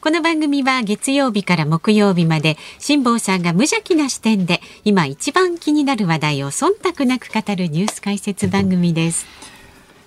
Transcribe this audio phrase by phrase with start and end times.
[0.00, 9.26] この番組は月曜日から木曜日まで辛坊さんが無邪気な視点で今一番気になる話題を忖度なく語るニュース解説番組です。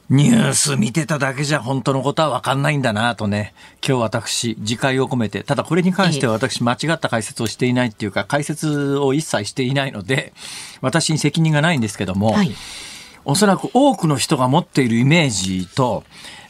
[0.09, 3.53] ニュース見てただけじゃ本当のことは分かんないんだなとね、
[3.85, 10.33] 今日私、自戒を込めて、ただこれに関しては私、間違った解説をしていないっていうか、解説を一切していないので、
[10.81, 12.51] 私に責任がないんですけども、はい、
[13.23, 16.03] おそらく多くの人が持っているイメージと、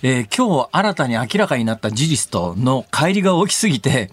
[0.04, 4.10] えー、今日新たに明らかになった事実との乖離が大きすぎて、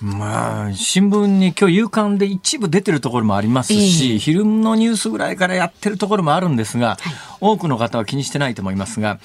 [0.00, 9.20] まあ、新聞に今日夕刊で一部出てるところもありますし、えー、昼のニュースぐらいからやってるところもあるんですが、はい、多くの方は気にしてないと思いますが、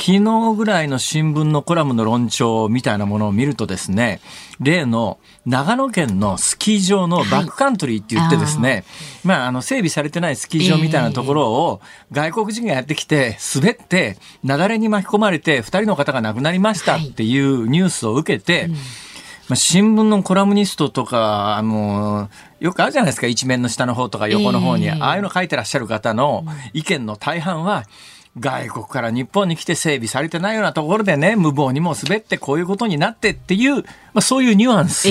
[0.00, 4.22] 昨日ぐらいの新聞のコラムの論調みたいなものを見るとですね、
[4.58, 8.84] 例の長野県のスキー場のバックカントリーって言ってですね、はい、
[9.24, 18.72] まあ、あの、整備されてないスキー場みたいなところを外国人がやってきて、滑って、雪崩に巻き込まれて、二人の方が亡くなりましたっていうニュースを受けて、はいうん。
[18.72, 18.78] ま
[19.54, 27.84] あ、新聞のコラムニストとか、あの、よくあるじゃないですか、一面の下の方とか横の方に、ああいうの書いてらっしゃる方の意見の大半は、
[28.38, 33.82] 外国から日本に来て整備されてないようなところでね、無謀にも滑ってこういうことになってっていう、ま
[34.16, 35.08] あそういうニュアンス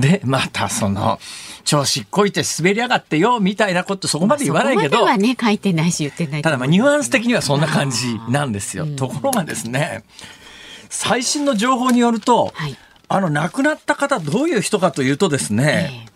[0.00, 1.20] で、またその、
[1.64, 5.04] 調子こいて滑りやがってよ、みたいなことそこまで言わないけど。
[5.04, 6.42] はね、書いてないし言ってない。
[6.42, 8.86] ただまあニュアンス的にはそんな感じなんですよ。
[8.86, 10.02] ところがですね、
[10.90, 12.76] 最新の情報によると、はい、
[13.08, 16.08] あの亡くなった方どういう人かというとですね、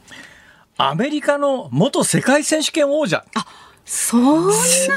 [0.78, 3.24] えー、アメリカの元世界選手権王者。
[3.34, 3.46] あ
[3.84, 4.52] そんな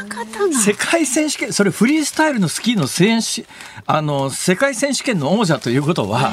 [0.08, 0.59] 方が。
[0.59, 3.45] 世界選手権それフリースタイルのスキーの選手
[3.86, 6.31] あの世界選手権の王者ということは、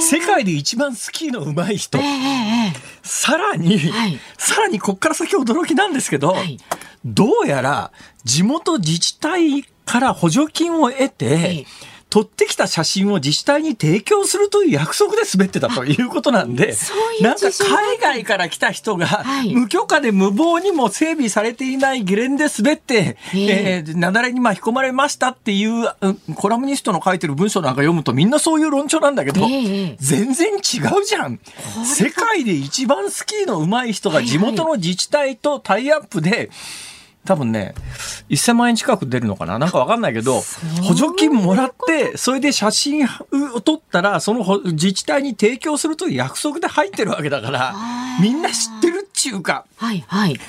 [0.00, 1.98] 世界で一番スキーの上手い人、
[3.02, 6.58] さらに、はい、さらにこっから先驚きなんですけど、はい、
[7.04, 7.92] どうやら
[8.24, 11.66] 地元自治体から補助金を得て、
[12.08, 16.74] 撮ってきた写真を自治体に提供するという約束で滑ってたということなんで、
[17.20, 25.88] なんか海外から来た人が、無許可で無謀にも整備されていないゲレンデ滑って、えー、雪崩に巻き込まれましたっていう、
[26.36, 29.40] コラムニストの書いてる文章なんか読むとみんなそういう論調なんだけど、
[29.98, 31.40] 全然違うじゃん。
[31.84, 36.50] 世界で一番スキーの上手い人が地元の自治体とタイアップで、
[37.26, 37.74] 多分ね、
[38.30, 39.58] 1000万円近く出るのかな？
[39.58, 40.40] なんかわかんないけど、
[40.82, 43.06] 補助金もらって、それで写真
[43.54, 47.74] を撮ったら、その自治体に提供するという約束で入ってるわけだから、
[48.22, 49.66] みんな知ってるっちゅうか。
[49.76, 50.40] はいはい。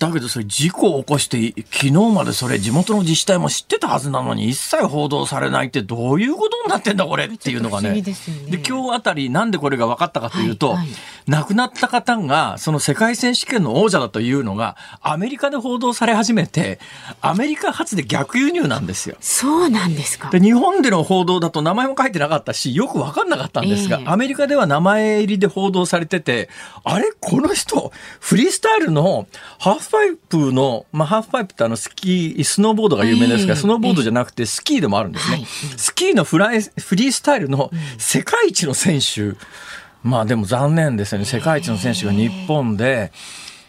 [0.00, 8.00] だけどそれ事故を起こして昨日までそれ地元の自治体も知ってたはずなのに一切報道されないってどういうことになってんだこれっていうのがね。
[8.00, 10.88] で、ね、今日あたりなんでこれが分かったかというと、はいはい、
[11.26, 16.80] 亡くなった方がその世界選手権の王者だというのがアメリカで報道され始めて
[17.20, 19.16] アメリカ発で逆輸入なんですよ。
[19.20, 20.30] そうなんですか。
[20.30, 26.48] で日本での報道だと名前も書いてなかったしよく分かんなかったんですが、えー、アメリカでは名前入りで報道されてて
[26.84, 27.12] あれ？
[27.20, 29.26] この人フリースタイルの
[29.58, 35.36] ハーフパイプの、まあ、ハーフパイプってあのスキー、スノーボードが有名ですが、スノーボードじゃなくてスキーでもあるんですね。
[35.36, 35.46] はい、
[35.76, 39.36] スキーのフライ、フリースタイルの世界一の選手、
[40.02, 41.24] まあでも残念ですよね。
[41.24, 43.12] 世界一の選手が日本で、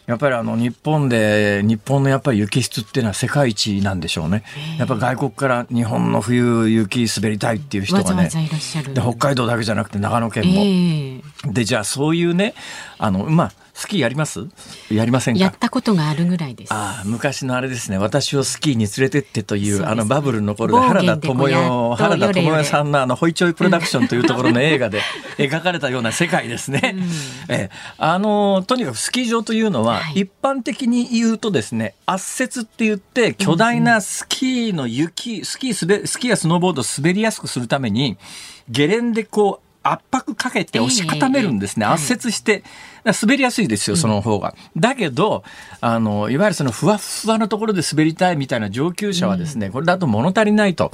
[0.08, 4.44] やっぱりあの日本で日本のやっぱり雪質っていうのは世界一なんでしょうね。
[4.78, 8.30] やっぱ外国から日本の冬雪滑りたいっていう人がね、
[8.94, 11.54] で北海道だけじゃなくて長野県も。
[11.54, 12.56] でじゃあそういうね
[12.98, 13.52] あのまあ
[13.82, 14.48] スキーやります？
[14.92, 16.74] やりませんやったことがあるぐらいです。
[16.74, 17.98] ああ、昔のあれですね。
[17.98, 25.02] 私をスキーに連れてってという、あのバブルの頃で原田智代、原田智代さんのあの、ホイチョイプロダクションというところの映画で
[25.40, 26.96] 描かれたような世界ですね。
[26.96, 38.20] うん、えあの、とにかくスキー場というのは、はい、一般的に言うとですね、圧雪って言って巨大なスキーの雪、スキー滑、スキーやスノーボードを滑りやすくするために、
[38.70, 41.86] ゲレンデこう、圧迫かけて押し固めるんですね。
[41.86, 42.64] 圧雪して、
[43.04, 44.54] 滑りやすいですよ、その方が。
[44.78, 45.44] だけど、
[45.80, 50.92] あの、いわゆるそのふわふわのところで滑りたいみたいな上級者はですね、これだと物足りないと。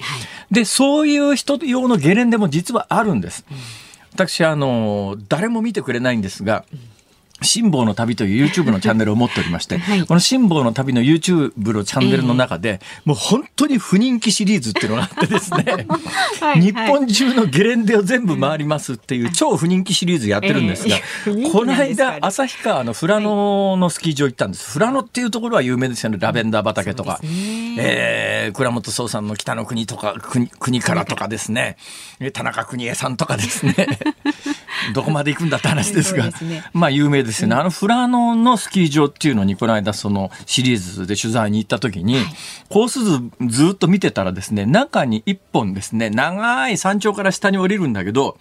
[0.51, 3.45] で、そういう人用のゲレンデも実はあるんです。
[4.13, 6.63] 私、あの、誰も見てくれないんですが、
[7.42, 10.06] 辛抱の旅という YouTube のチャンネルを持っておりまして、 はい。
[10.06, 15.86] この辛抱の旅の YouTube のチャンネルの中で、もう本当に不人気シリーズっていうのがあってですね、
[16.42, 21.04] はい日本中のゲレンデを全部回りますっていう超不人気シリーズやってるんですが、ええ。
[21.24, 24.74] 不人気この間、旭川の富良野のスキー場行ったんです。
[24.74, 26.18] 富良野っていうところは有名ですよね。
[26.19, 27.19] ラベンダー畑とか。
[27.24, 27.30] ね。
[27.78, 31.78] えー倉本壮さんの北の国とか、国国からとかですね、
[32.19, 33.75] え田中邦衛さんとかですね、
[34.94, 36.63] どこまで行くんだって話ですが、 ね。
[36.74, 37.56] まあ有名ですよね。
[37.56, 42.18] あの富良野のスキー場っていうのにこの間そのシリーズで取材に行った時に、
[42.69, 48.38] コース図ずっと見てたらですね、中に一本ですね、長い山頂から下に降りるんだけど、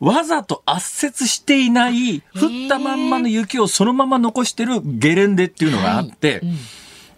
[0.00, 6.42] わざと圧雪していない、降ったまんまの雪をそのまま残してるゲレンデっていうのがあって、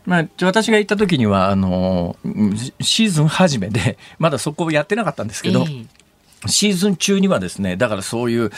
[0.07, 6.00] まあ、私が行った時には、あの、うんシーズン初めで、まだそこをやってなかったんですけど、ええ
[6.47, 8.51] シーズン中にはですね、だからそういう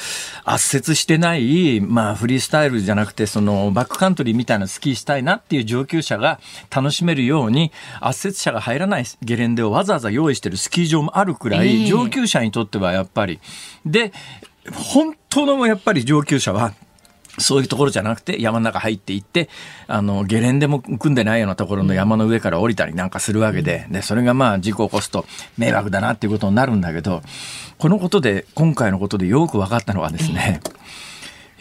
[0.44, 6.38] 圧雪してない、まあフリースタイルじゃなくて、そのバックカントリーみたいなスキーしたいなっていう上級者が
[6.74, 13.40] 楽しめるように、圧雪者が入らないゲレンデをわざわざ用意してるスキー場もあるくらえい、え上級者にとってはやっぱり。
[13.84, 14.12] で、
[14.72, 16.74] 本当のやっぱり上級者は、
[17.38, 19.48] そういうところじゃなくて山の中入っていって、
[19.86, 25.24] あの、ゲレンデも組んでないようなところの山の上から降りたりなんかするわけで、で、それがまあ事故を起こすと
[25.56, 27.22] 迷惑だなっていうことになるんだけど、
[27.82, 30.60] このことで、今回のことでよく分かったのはですね、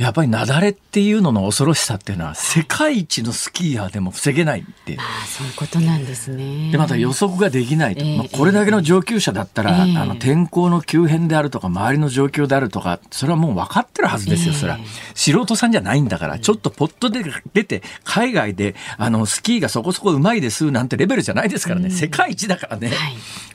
[0.01, 4.99] やっぱり雪崩っていうのの恐ろしさっていうのは世界一のスキーヤーでも防げないっていう。
[4.99, 6.71] ああそういうことなんですね。
[6.71, 8.17] でまた予測ができないと、ええ。
[8.17, 9.97] まあ、これだけの上級者だったら、ええ。
[9.97, 14.59] あの天候の急変であるとか周りの状況であるとかそれはもう分かってるはずですよ、ええ。
[14.59, 14.79] それは
[15.13, 22.97] 素人さんじゃないんだから、ちょっとポットで出て海外であのスキーがそこそこうまいですなんてレベルじゃないですからね、世界一だからね、はい。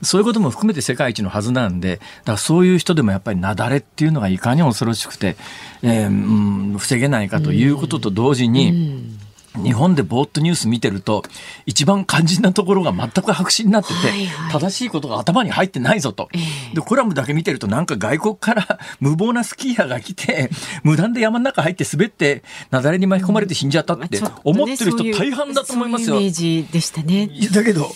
[0.02, 5.36] そういうことも含めて世界一のはずなんでだからそういう人でもやっぱり雪崩っていうのがいかに恐ろしくて、
[5.82, 9.16] えーうん、防げないかということと同時に、
[9.62, 11.22] 日本でぼーっとニュース見てると
[11.64, 14.52] 一番肝心なところが全く白紙になってて、はいはい。
[14.52, 16.38] 正しいことが頭に入ってないぞと、え
[16.72, 16.74] え。
[16.74, 20.50] でコラムだけ見てるとなんか外国から無謀なスキーヤーが来て
[20.82, 26.08] 無断で山の中入って滑って雪崩に巻き込まれて死んじゃったって思ってる人大半だと思いますよ。
[26.08, 27.30] そういうイメージでしたね。
[27.52, 27.90] だけど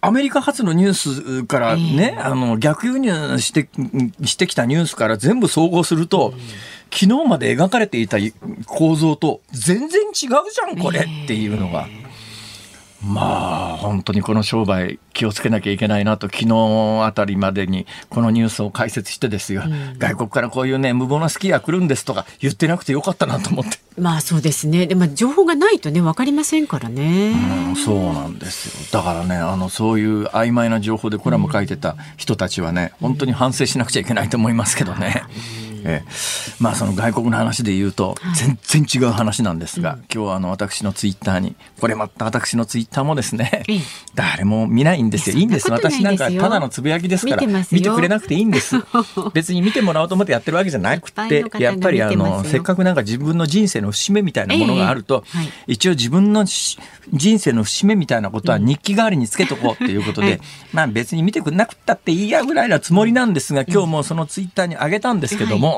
[0.00, 2.20] アメリカ発のニュースからね、ええ。
[2.20, 3.70] あの逆輸入して
[4.24, 6.34] してきたニュースから全部総合すると、
[6.94, 8.18] 昨日まで描かれていた
[8.66, 11.88] 構造と全然違うじゃんこれっていうのが。
[13.06, 19.62] まあ本当にこの商売気をつけなきゃいけないなと昨日あたりまでにこのニュースを解説してですよ、
[19.98, 23.76] 外国からこういうね無謀なスキーヤー来るんですとか言ってなくてよかったなと思って。
[23.98, 24.86] まあそうですね。
[24.86, 27.34] でも情報がないとねわかりませんからね。
[27.68, 28.98] うんそうなんですよ。
[28.98, 35.24] だからね、あの、そういう曖昧な情報でコラム書いてた人たちはね、本当に反省しなくちゃいけないと思いますけどね。
[35.84, 36.08] ええ、
[36.60, 43.80] まあその外国の話で言うと全然違う話なんですが、今日はあの私のツイッターにこれまた私のツイッターもですね、ええ
[44.14, 45.34] 誰も見ないんですよ。
[45.34, 45.70] いやいいんです。
[45.70, 48.76] 私なんかただのつぶやきですから見てくれなくていいんです。
[49.34, 55.48] 別に見てもらおうと思ってやってるわけじゃなくてやっぱりあのせっかくなんか自分の人生の節目みたいなものがあると、ええはい。
[55.68, 56.78] 一応自分のし
[57.12, 60.40] 人生の節目みたいなことは日記代わりにつけとこうっていうことで、 はい。
[60.72, 65.73] まあ別に見てくれなくったっていいやぐらいなつもりなんですが、今日もそのツイッターに上げたんですけども、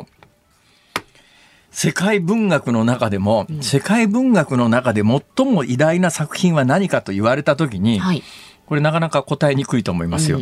[1.77, 8.23] 世界文学の中でも、世界文学の中で最も偉大な作品は何かと言われたときに、はい。
[8.65, 10.41] これなかなか答えにくいと思いますよ。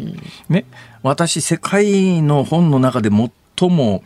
[0.48, 0.64] ね、
[1.02, 4.04] 私世界の本の中で最も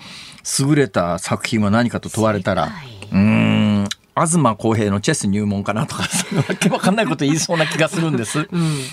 [0.58, 2.70] 優れた作品は何かと問われたら
[3.12, 3.57] うーん
[4.26, 6.02] 東公平のチェス入門かなとか
[6.48, 8.48] わけわかんないこと言いそうな気がするんです。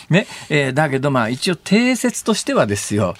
[0.10, 0.28] ね。
[0.50, 3.16] えーだけどまあ一応定説としてはですよ。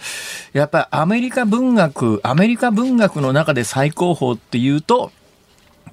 [0.54, 5.12] やっぱりアメリカ文学アメリカ文学の中で最高峰っていうと、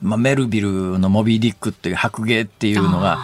[0.03, 3.19] まあ、メルビルの「モビー・ディック」っていう白芸っていうのが。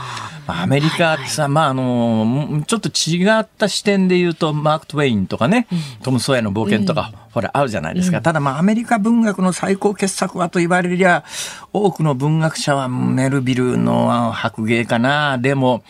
[0.49, 5.68] まあアメリカってさ、まああの、ちょっと違った視点で言うと、マーク・トウェインとかね、
[6.02, 8.23] トム・ソーヤの冒険とか、ほら、あるじゃないですか。
[8.23, 11.23] ただまあアメリカ文学の最高傑作はと言われりゃ、
[11.75, 15.37] 多くの文学者はメルビルの白芸かな。
[15.37, 15.82] でも、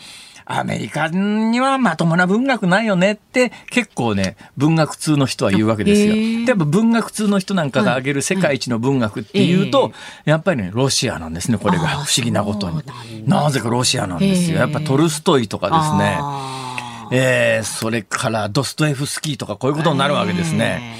[0.50, 6.14] アメリカにはまともな文学ないよねって結構ね文学通の人は言うわけですよ。
[6.14, 9.93] でやっぱ文学通の人なんかが挙げる世界一の文学っていうと、
[10.25, 12.83] えやっぱりねロシアなんですねこれが不思議なことに
[13.28, 14.59] なぜかロシアなんですよ。
[14.59, 16.19] やっぱトルストイとかですね。
[17.12, 20.97] えーそれからドストエフスキーとかこういうことになるわけですね。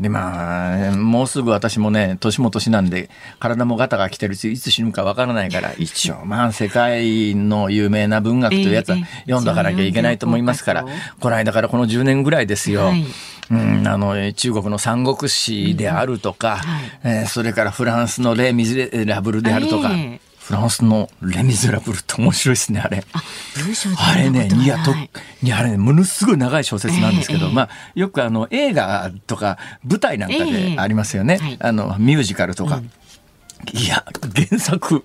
[0.00, 10.86] でまあもうすぐ私もね年も年なんで体もガタが来てるしいつ死ぬかわからないから一応まあ世界の有名な文学というやつはええ読んだからきゃいけないと思いますから
[11.20, 12.86] この間からこの10年ぐらいですよ。
[12.86, 13.04] はい。
[13.50, 16.90] うん、あの中国の三国志であるとか、はい。
[17.02, 23.04] えーそれからフランスのレ・ミゼラブルであるとか、ええフランスのレ・ミゼラブルって面白いですねあれ。
[23.12, 23.22] あ
[23.64, 25.10] 文章であれね、いや、とはい、
[25.44, 31.36] いや、あれね、ものすごい長い小説なんですけど、ええまあ、よくあの、映画とか舞台なんかえでえありますよね。
[31.36, 32.82] はいあの、ミュージカルとか。
[33.72, 34.04] いや、
[34.48, 35.04] 原作、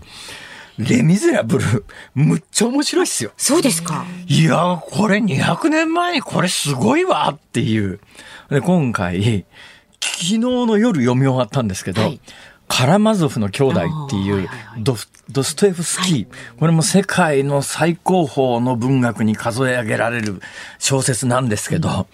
[0.80, 1.86] レ・ミゼラブル、
[2.16, 3.32] むっちゃ面白いっすよ。
[3.38, 4.04] そうですか。
[4.25, 8.00] いや、これ200年前にこれすごいわっていう。
[8.50, 9.46] で、今回、
[10.02, 12.20] 昨日の夜読み終わったんですけど、はい
[12.67, 16.27] カラマゾフの兄弟っていうドフドストエフスキー、
[16.60, 20.39] これも世界の最高峰の文学に数え上げられる
[20.77, 22.07] 小説なんですけど、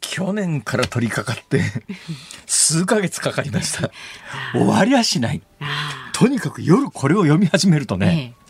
[0.00, 1.62] 去年から取り掛かって
[2.46, 3.90] 数ヶ月かかりました。
[4.52, 5.42] 終わりはしない。
[5.60, 8.46] あとにかく夜これを読み始めるとあね、え。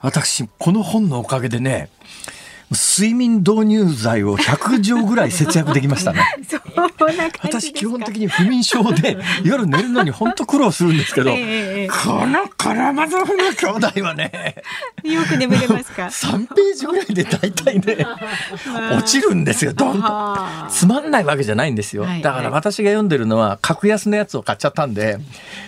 [0.00, 1.88] 私この本のおかげでね
[2.72, 6.20] 睡眠導入剤を100錠ぐらい節約できましたね。
[7.42, 14.54] 私基本的に不眠症で夜寝るのに本当苦労するんですけど、ええええこのカラマゾフの兄弟はね
[15.02, 16.04] よく眠れますか？
[16.12, 18.06] 3ページぐらいで大体ね
[18.96, 20.06] 落ちるんですよドンと。
[20.06, 25.18] あーつまんないわけじゃないんですよ、はいだから私が読んでるのは格安のやつを買っちゃったんで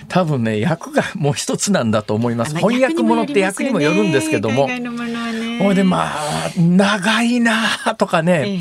[0.09, 2.53] 多分ね役がもう一つなんだと思います。
[2.55, 4.69] まあ翻訳物って役にもよるんですけども。
[5.59, 6.51] ほいでまあ
[6.99, 8.61] 長いなあとかね、ええ。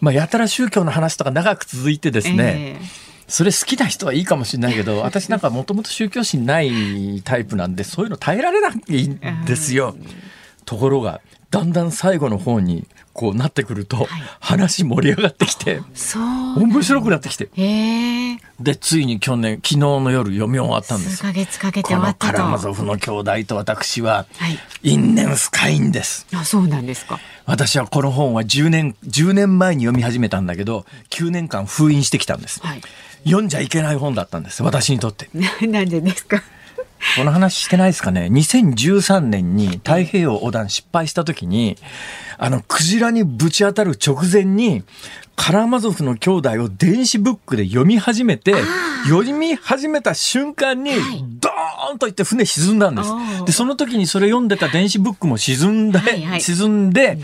[0.00, 3.10] まあ、やたら宗教の話とか長く続いてですね、ええ。
[3.28, 9.96] それ好きな人はいいかもしれないけど 私なんかもともと宗教心ないタイプなんでそういうの耐えられないんですよ。
[10.64, 14.06] ところがだんだん最後の方にこうなってくると、
[14.38, 15.80] 話盛り上がってきて。
[16.56, 21.22] 面白くなってきてええでついに去年昨日の夜読み終わったんで数す。
[21.22, 22.32] ヶ月かけてこ終わったと。
[22.32, 26.26] のカラマゾフの兄弟と私ははい因縁深いんです。
[26.34, 27.18] あ、そうなんですか。
[27.46, 32.60] 私はこの本は10年、10年前に読み始めたんだけど、9年間封印してきたんです。
[32.62, 32.80] はい。
[33.24, 35.28] 読んじゃいけない本だったんです、私にとって。
[35.34, 36.42] な なんでですか？
[37.16, 41.76] この話してないですかね ?2013 年に太平洋横断失敗した時に、
[42.38, 44.82] あの、クジラにぶち当たる直前に、
[45.36, 48.54] カラマゾフの兄弟を電子ブックで読み始めて、
[49.04, 50.92] 読み始めた瞬間に、
[51.40, 53.10] ドーンといって船沈んだんです。
[53.46, 57.18] で、その時にそれ読んでた電子ブックも沈んで、はいはい 沈んで、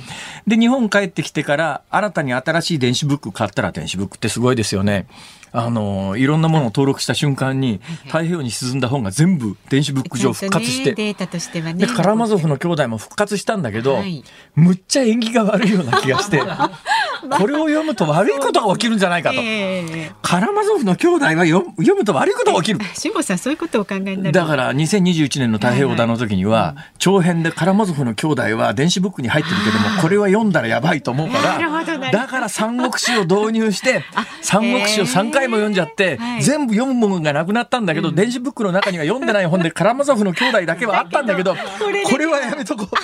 [0.46, 5.06] で、日本帰ってきてから、新たに新しい電子ブック買ったら、電子ブックってすごいですよね。
[5.52, 11.86] あの、いろんなものを登録した瞬間に、太平洋に沈んだ本が全部電子ブック上復活して、データとしてはね。
[11.86, 14.22] で、カラマゾフの兄弟も復活したんだけど、はい
[14.54, 16.40] むっちゃ縁起が悪いような気がして、
[17.30, 19.36] これを読むと悪いことが起きるんじゃないかと。
[19.40, 22.80] ええカラマゾフの兄弟は読む読むと悪いことが起きる。
[22.94, 24.32] 辛坊さんそういうことをお考えになる。
[24.32, 34.04] だから2021年の太平洋横断の時には、長編でカラマゾフの兄弟は電子ブックに入ってるけども、これは読んだらやばいと思うから、どだから三国志を導入して、
[34.42, 42.88] 三国志を3回も読んじゃってはい、全部読むものがなくなったんだけど、電子ブックの中には読んでない本で カラマゾフの兄弟だけはあったんだけど、これはやめとこう。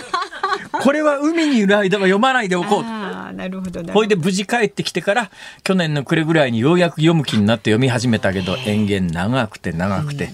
[0.73, 2.85] これは海にいる間は読まないでおこう。
[2.85, 5.31] ああ、なるほどほいで無事帰ってきてから
[5.65, 10.31] 去年の暮れぐらいにようやく読む気になって読み始めたけど延々長くて長くて、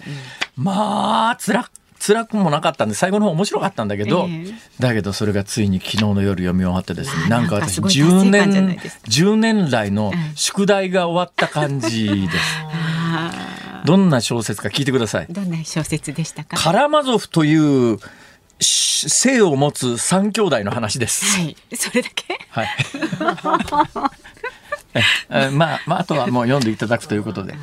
[0.56, 12.38] まあ辛く辛くもなかったんで最後の方面白かったんだけど、ええだけどそれがついに昨日の夜読み終わってですねあなんか私なんかすごい10達成感じゃない年ですか10年来のうん宿題が終わった感じです。
[12.70, 15.32] あどんな小説か聞いてくださいー。
[15.32, 16.56] どんな小説でしたか？
[16.56, 17.98] カラマゾフという
[18.60, 21.24] し姓を持つ三兄弟の話です。
[21.38, 21.56] はい。
[21.74, 22.38] それだけ？
[22.50, 22.68] はい。
[24.94, 27.54] ええまあ、まあ、あとはもう読んでいただくということで。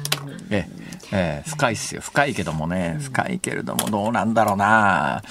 [0.49, 2.01] えええ深いっすよ。
[2.01, 2.97] 深いけどもね。
[2.99, 5.21] 深いけれどもどうなんだろうな。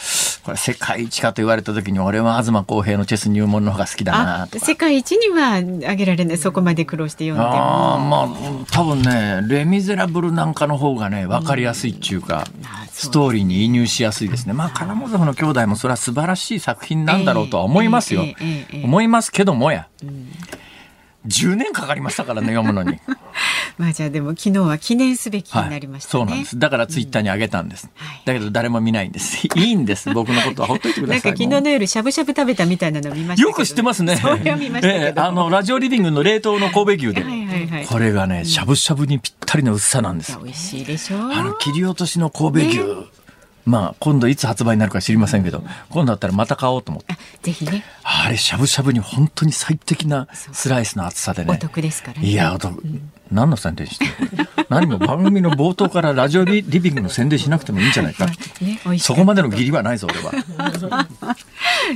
[0.43, 4.65] これ世界一かと言われた時に俺は東公平のチェス入門の方が好きだなあと、か。
[4.65, 5.55] 世界一には
[5.91, 6.39] あげられない。
[6.39, 8.27] そこまで苦労して読んでああも。
[8.29, 18.25] まあ多分ね「レ・ミゼラブル」なんかの方がね分かりやすいっていうか、あストーリーに移入しやすいですねまあカラマゾフの兄弟もそれは素晴らしい作品なんだろうとは思いますよ、
[18.83, 19.89] 思いますけどもや、
[21.27, 22.99] 10年かかりましたからね読むのに。
[23.77, 26.11] まあじゃあでも昨日は記念すべきになりましたね。
[26.11, 26.59] そうなんです。
[26.59, 27.91] だからツイッターに上げたんです。
[27.95, 29.47] はいだけど誰も見ないんです。
[29.57, 30.13] いいんです。
[30.13, 31.23] 僕のことはほっといてください。
[31.25, 34.17] なんか昨日もの夜しゃぶしゃぶ食べたみたいなの見ましたよく知ってますね。
[34.17, 35.05] それは見ましたけど。
[35.07, 37.87] ええあのラジオリビングの冷凍の神戸牛で、はいはいはい。
[37.87, 40.39] これがねしゃぶしゃぶにぴったりの薄さなんです。
[40.43, 41.33] 美味しいでしょう。
[41.33, 42.81] あの切り落としの神戸牛。
[43.67, 47.13] まあ今度いつ発売になるか知りませんけど、今度だったらまた買おうと思って。
[47.15, 51.59] あぜひねあれしゃぶしゃぶに本当に最適なスライスの厚さでおね。
[51.59, 52.29] 得ですからね。
[52.29, 52.83] いや、お得。
[53.35, 54.11] 何の宣伝してる
[54.71, 58.27] 何も番組の冒頭からラジオリリビングの宣伝しなくてもいいんじゃないか。
[58.27, 61.07] ねそこまでの義理はないぞ、俺は。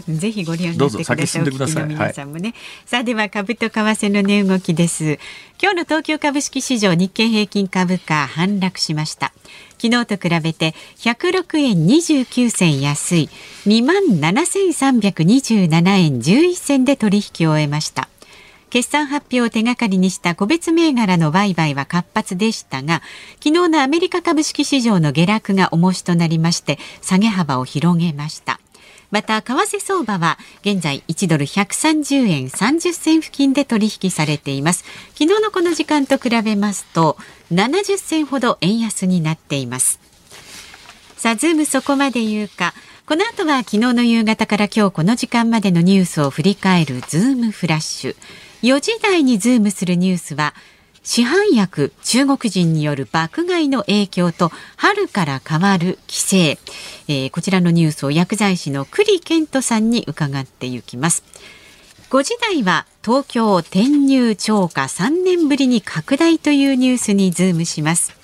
[0.09, 1.17] ぜひご利用になってください。
[1.17, 2.55] どうぞ先進んでください皆さんもね。
[2.85, 5.19] さあでは株と為替の値動きです。
[5.61, 9.33] 今日の東京株式市場日経平均株価反落しました。
[9.81, 13.29] 昨日と比べて106円29銭安い
[13.67, 18.09] 2万7327円11銭で取引を終えました。
[18.71, 23.03] 決算発表を手がかりにした個別銘柄の売買は活発でしたが
[23.43, 28.61] 昨日のアメリカ株式市場の下落が重しとなりまして下げ幅を広げました。
[29.11, 34.85] また為替相場は現在1ドル130円30銭付近で取引されています。
[35.15, 37.17] 昨日のこの時間と比べますと
[37.51, 39.99] 70銭ほど円安になっています。
[41.17, 42.75] さあズームそこまで言うか。
[43.07, 48.17] この後は昨日の夕方から今日この時間までのニュースを振り返るズームフラッシュ。
[48.63, 50.53] 4時台にズームするニュースは
[51.05, 56.59] 市販薬中国人による爆買いの影響と春から変わる規制、
[57.07, 61.23] えー、こちらのニュースを薬剤師の栗健人さんに伺っていきます。
[62.11, 68.18] 5時台は東京転入超過3年ぶりに拡大というニュースにズームします。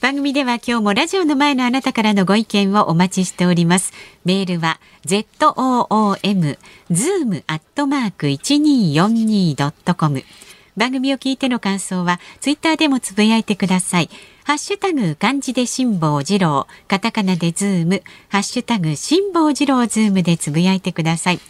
[0.00, 3.92] 番組では今日もラジオの前のあなたからのご意見をお待ちしております。
[4.24, 6.56] メールは zoom
[6.90, 10.22] zoom アットマーク 1242.com
[10.74, 14.08] 番組を聞いての感想はツイッターでもつぶやいてください。
[14.44, 21.40] ハッシュタグ漢字で辛坊治郎、カタカナでズーム、ハッシュタグ辛坊治郎ズームでつぶやいてください。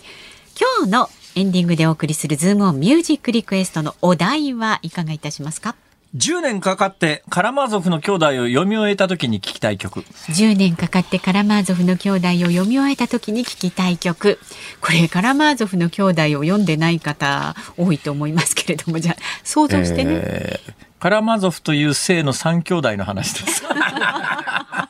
[0.59, 5.77] 今日のエンディングでお送りするズームオンミュージックリクエストのお題はいかがいたしますか？
[6.17, 10.01] 10年かかってカラマーゾフの兄弟を読み終えた時に聞きたい曲。
[10.01, 14.39] 10年かかってカラマーゾフの兄弟を読み終えた時に聴きたい曲
[14.81, 23.65] これカラマーゾフの兄弟を読んでない方多いと思いますけれどもじゃあ想像してね、えーカラマーゾフという姓の三兄弟の話です。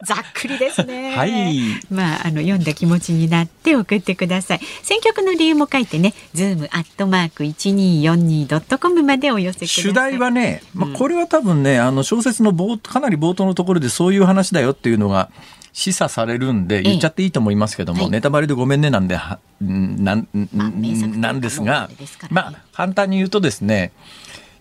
[0.04, 1.14] ざっくりですね。
[1.16, 1.58] はい。
[1.90, 4.60] まああの読んだ気持ちになって送ってください。
[4.82, 9.82] 選曲の理由も書いてねズームアットマーク 1242.com までお寄せください。
[9.84, 10.94] 主題はね、まうん。
[10.94, 15.30] あ、これは多分ね、あの小説の冒かなり冒頭のところでそういう話だよっていうのが
[15.72, 18.10] 示唆されるんで言っちゃっていいと思いますけども、はい。
[18.10, 19.18] ネタバレでごめんねなんで
[19.60, 21.96] なんまあなんですがね
[22.30, 23.92] まあ簡単に言うとですね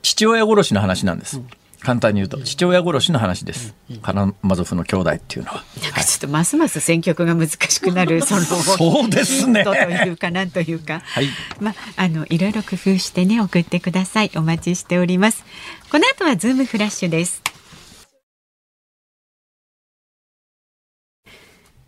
[0.01, 1.41] 父親殺しの話なんです。
[1.81, 3.75] 簡単に言うと父親殺しの話です。
[4.01, 5.63] カラマゾフの兄弟っていうのは。
[5.81, 9.63] なんかちょっとますます選曲が難しくなるそのそうですね。
[9.63, 11.01] というかなんというか。
[11.05, 11.27] はい。
[11.59, 14.31] まあ、あのいろいろ工夫してね送ってください。
[14.36, 15.43] お待ちしております。
[15.91, 17.41] この後はズームフラッシュです。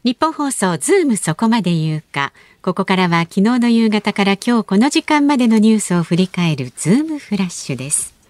[0.04, 2.34] ニッポン放送ズームそこまで言うか。
[2.62, 8.21] ここからは昨日の夕方から今日この時間までのニュースを振り返るズームフラッシュです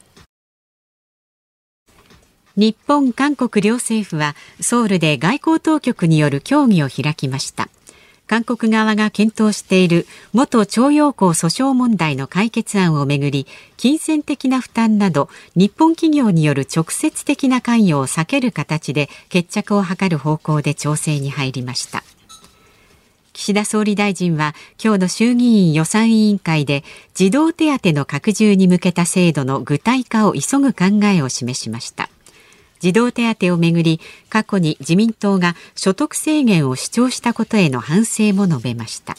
[2.57, 7.69] 日本韓国両政府はソウルで外交当局による協議を開きました。
[8.27, 22.03] 韓国側が検討している元徴用工訴訟問題の解決案をめぐり金銭的な負担など日本企業による直接的な関与を避ける形で決着を図る方向で調整に入りました。
[23.33, 26.83] 岸田総理大臣は今日の衆議院予算委員会で
[27.13, 32.09] 児童手当の拡充に向けた制度の具体化を急ぐ考えを示しました。
[32.81, 39.15] 児童手当をめぐり過去に自民党が所得制限を主張したことへの反省も述べました。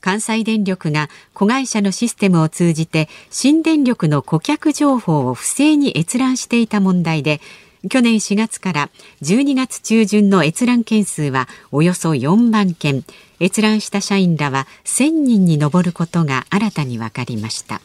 [0.00, 7.40] 関西電力が子会社のシステムを通じて新電力の顧客情報を不正に閲覧していた問題で
[7.90, 8.90] 去年4月から
[9.22, 13.04] 12月中旬の閲覧件数はおよそ4万件。
[13.40, 17.80] 閲覧した社員らは1000人に上ることが新たに分かりました。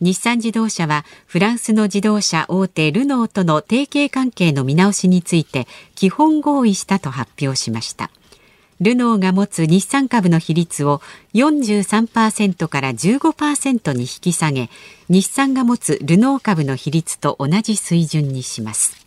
[0.00, 8.10] 日産自動車はフランスの自動車大手ルノーとの提携関係の見直しについて基本合意したと発表しました。
[8.78, 11.00] ルノーが持つ日産株の比率を
[11.32, 14.68] 43%から15%に引き下げ
[15.08, 19.05] 日産が持つルノー株の比率と同じ水準にします。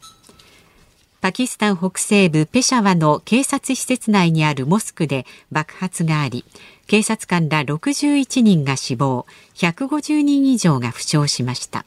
[1.21, 6.45] パキスタン北西部ペシャワの警察施設内にあるモスクで爆発があり
[6.88, 11.86] 警察官ら61人が死亡150人以上が負傷しました。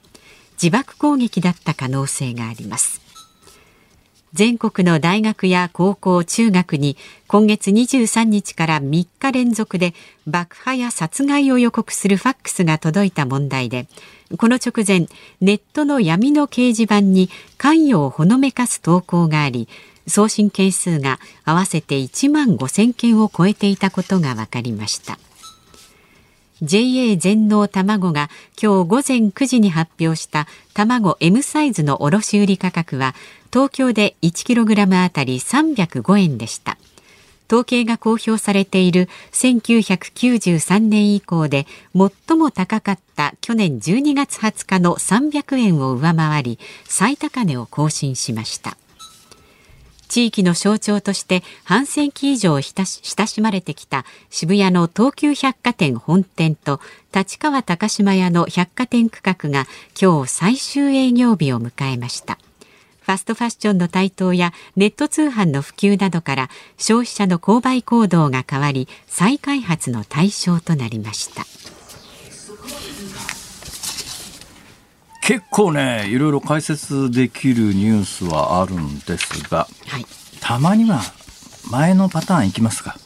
[0.63, 3.02] 自爆攻撃だった可能性があります。
[4.35, 9.93] 全国の大学や高校中学に今月23日から3日連続で
[10.27, 13.87] 爆破や殺害を予告するファックスが届いた問題で
[14.39, 15.07] この直前
[15.43, 19.69] ネットの闇の掲示板に関与をほのめかす投稿があり
[20.07, 25.19] 送信件数が合わせて1万5000件を超えていたことが分かりました。
[26.63, 33.17] JA 全農たまごが今日午前9時に発表した卵 M サイズの卸売価格は
[33.53, 36.79] 東京で 1kg あたり305円でした。
[37.49, 48.79] 統計が公表されている1993年以降で最も高かった去年12月20日の300円を上回り最高値を更新しました。
[50.09, 52.87] 地域の象徴として半世紀以上親
[53.27, 56.81] しまれてきた渋谷の東急百貨店本店と
[57.15, 59.67] 立川高島屋の百貨店区画が
[60.01, 62.39] 今日最終営業日を迎えました。
[63.03, 71.45] ファストファッションの台頭やネット通販の普及などから消費者の購買行動が変わり再開発の対象となりました。
[75.25, 80.07] 結構ねいろいろ解説できるニュースはあるんですが、はい、
[80.41, 81.01] たまには
[81.71, 82.97] 前のパターンいきますか？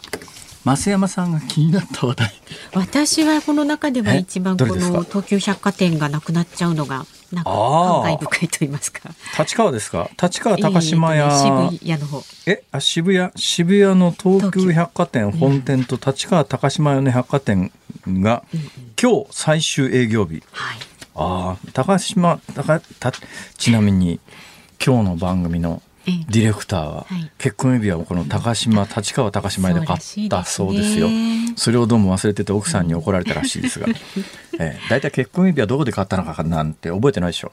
[0.65, 2.33] 増山さんが気になった話題。
[2.75, 9.11] 私はこの中では一番この東急百貨店がなくなっちゃうのがなんか感慨深いと言いますか。
[9.39, 10.09] 立川ですか？
[10.23, 12.23] 立川高島屋、えー、渋谷の方。
[12.47, 12.63] え？
[12.73, 13.31] あ渋谷？
[13.37, 17.73] 渋谷の東急百貨店本店と立川高島屋の百貨店
[18.07, 18.45] が、
[19.01, 20.79] 今日最終営業日、はい。
[21.19, 23.11] ああ高島高た
[23.57, 24.21] ちなみに
[24.85, 25.83] 今日の番組の
[26.29, 31.09] ディレクターは、はい、結婚指輪をこの高島立川高島屋で買ったそうですよ。
[31.57, 33.87] それをどうも忘れてて奥さんに怒られたらしいですが、
[34.59, 37.53] えー、大体結婚指輪どこで買ったのかなんて覚えてないでしょ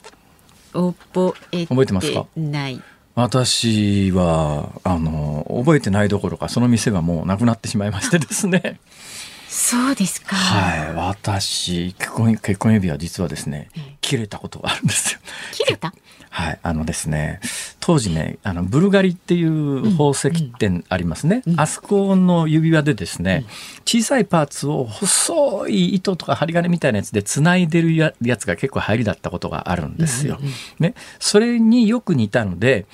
[0.73, 2.25] 覚え覚えてますか？
[2.35, 2.81] ない
[3.15, 8.79] 私はあの覚えてないどころかその店がもうなくなってしまいましてですね
[9.63, 10.35] そうですか。
[10.35, 13.69] はい、私結婚結婚指輪実はですね、
[14.01, 15.19] 切れたことがあるんですよ。
[15.53, 15.93] 切れた？
[16.29, 17.39] はい、あのですね、
[17.79, 21.43] 当時ね、あのブルガリっていう宝石店ありますね。
[21.45, 23.45] うんうん、あそこの指輪でですね、
[23.85, 30.39] 小さいパーツを細い糸とか針金みたいなやつで繋いでるやつが結構入りだったことがあるんですよ。
[30.79, 32.85] ね、それによく似たので。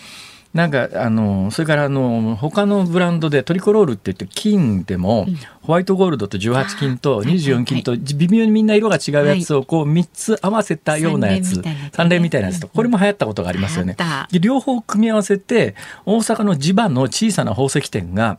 [0.60, 5.26] なんかあのそれからあの他のブランドでトリコロールって言って金でも、
[5.62, 13.96] ホワイトゴールドと18金と24金と微妙にみんな色が違うやつをこう3つ合わせたようなやつ3連みたいなやつとこれも流行ったことがありますよね。
[14.32, 18.38] で両方組み合わせて大阪の地場の小さな宝石店が、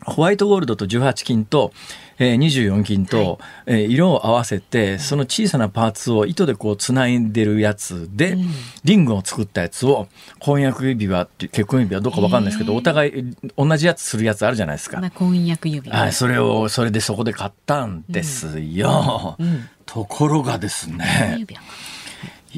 [0.00, 1.74] ホワイトゴールドと18金と
[2.22, 8.46] えー、24金と、はい、えー、色を合わせてその小さなパーツを糸でこうつないでるやつで、うん、
[8.84, 10.06] リングを作ったやつを
[10.38, 15.00] 婚約指輪って結婚指輪どうかわかんないですけど、お互い同じやつするやつあるじゃないですか。
[15.00, 19.36] まあ、婚約指輪、はい、それをそれでそこで買ったんですよ。
[19.38, 19.46] うん。
[19.46, 21.44] うん、ところがですね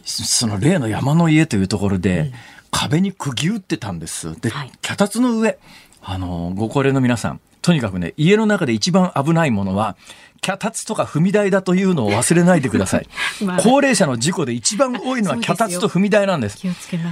[0.05, 2.33] その例の山の家というところで、
[2.70, 4.38] 壁に釘打ってたんです。
[4.40, 5.59] で、はい、脚立の上
[6.03, 9.96] あのご高齢の皆さんとにかくね、家の中で一番危ないものは、
[10.44, 13.09] 脚立とか踏み台だというのを忘れないでください。
[13.42, 16.59] まあ、高齢者の事故で一番多いのは脚立と踏み台なんです。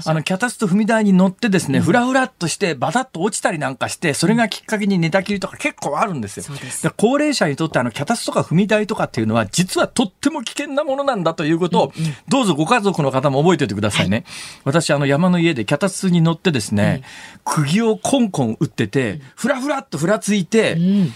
[0.04, 6.44] あの脚立と踏み台に乗ってですね、ふらふらっとしてバタッと落ちたりなんかして、それがきっかけに寝たきりとか結構あるんですよ。
[6.82, 14.18] で高齢者にとってあの脚立とか踏み台とかっていうのは実はとっても危険なものなんだということを、うんうん、どうぞご家族の方も覚えておいてくださいね。
[14.18, 14.24] はい、
[14.64, 17.02] 私あの山の家で脚立に乗ってですね、
[17.46, 21.12] うん、釘をコンコン打ってて、ふらふらっとふらついて、うん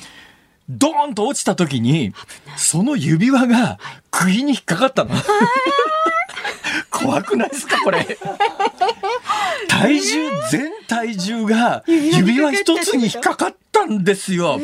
[0.69, 2.13] ドーンと落ちた時に、
[2.57, 3.79] その指輪が
[4.11, 5.11] 釘に引っかかったの。
[6.91, 8.05] 怖くないですかこれ。
[9.69, 14.61] 体重、全体重が指輪一つに引っかかったんですよ。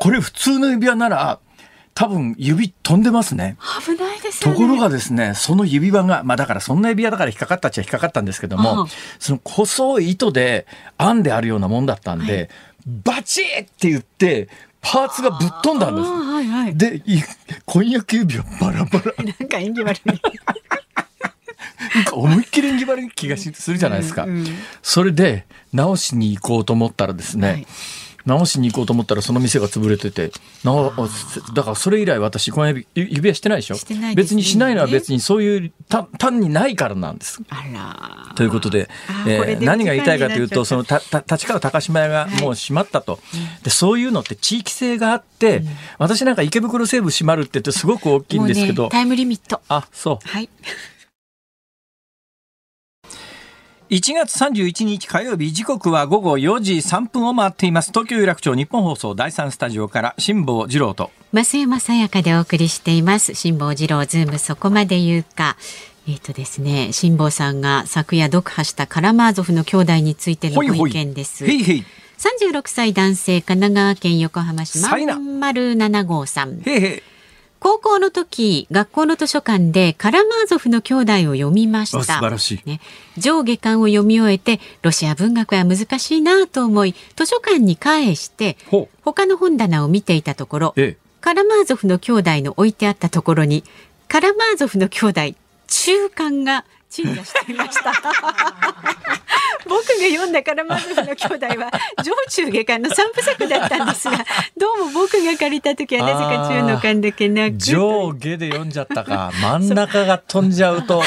[0.00, 1.38] これ普通の指輪なら、
[1.94, 3.56] 多分指飛んでますね。
[3.84, 8.86] 危ないです、ね、ところがですね、その指輪が、まあだからそんな指輪だから引っかかったっちゃ引っかかったんですけども、
[9.18, 10.66] その細い糸で
[10.98, 12.48] 編んであるようなもんだったんで、はい、
[12.86, 14.48] バチッって言って、
[14.82, 16.08] パーツがぶっ飛んだんです。
[16.08, 17.02] はいはい、で、
[17.64, 19.14] 婚約指輪バラバラ。
[19.24, 20.00] なんか縁起悪い。
[21.94, 24.24] なんか思いっきり縁起悪い気がするじゃないですか。
[24.24, 24.46] うんうん、
[24.82, 27.66] それで直しに行こうと思ったらですね、はい
[28.26, 30.32] 直しに行こうと思ったらその店が潰れてて
[31.54, 33.74] だからそれ以来私この指指輪してないでしょ？
[33.74, 35.72] し、ね、別にしないのは別にそういう
[36.18, 37.40] 単にないからなんです。
[38.34, 38.88] ということで、
[39.26, 43.18] えー、何が言いたいかというとそのたた立川高島屋がもう閉まったと、は
[43.60, 49.60] い、でそういうのって地域性があって、うん、私なんか池袋西部閉まるって言ってすごく大きいんですけど、ね、タイムリミット。
[49.68, 50.48] あそう、はい
[53.92, 57.90] 1月31日火曜日時刻は午後4時3分を回っています。
[57.90, 61.10] 東京有楽町日本放送第3スタジオから辛坊治郎と。
[61.34, 63.34] 増山さやかでお送りしています。
[63.34, 65.58] 辛坊治郎ズームそこまで言うか。
[66.08, 71.44] えっ、ー、とですね辛坊さんが昨夜読破したカラマーゾフの兄弟についてのご意見です。
[71.44, 71.84] へいへい。
[72.16, 76.62] 36歳男性神奈川県横浜市まん丸7号さん。
[76.64, 77.11] へいへい
[77.62, 82.02] 高校の時学校の図書館でカラマーゾフの兄弟を読みました。
[82.02, 82.80] 素晴らしい、ね、
[83.16, 88.56] 上下巻を読み終えてロシア文学は難しいなと思い図書館に返して
[89.04, 93.62] 他の本棚を見ていたところ、ええ、カラマーゾフの兄弟の置いてあったところに
[94.08, 95.20] カラマーゾフの兄弟
[95.68, 97.92] 中間が鎮座していました。
[99.66, 101.70] 僕が読んだカラマーゾフの兄弟は
[102.02, 104.18] 上中下巻の三部作だったんですが
[104.56, 111.02] どうも僕が借りた時はなぜか中の巻だけなく上下で読んじゃったか真ん中が飛んじゃうと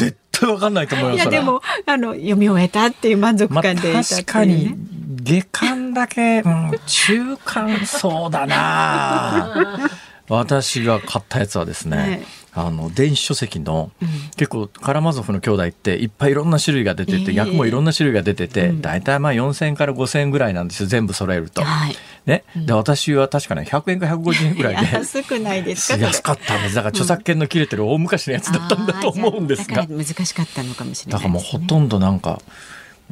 [0.00, 4.74] 絶対わかんないと思いますいやでもあの読み終えたっていう満足感で、まあ、確かに
[5.22, 9.90] 下巻だけ、うん、中間そうだな
[10.28, 12.22] 私が買ったやつはですね、はい
[12.54, 21.64] あの電子書籍の、うん、結構カラマゾフの兄弟っていっぱいいろんな種類が出てて、えー、役もいろんな種類が出てて、うん、大体まあ4000円から5000円ぐらいなんですよ全部揃えると。
[21.64, 24.92] はい、ね、で私は確かね100円か150円ぐらいで。
[24.92, 25.92] 安くないです。
[25.92, 26.74] か安かったんです。
[26.74, 32.40] だから著作権の切れてる大昔のやつだったんだと思うんですが、難しかったのかもしれない、ね、だからもうほとんどなんか。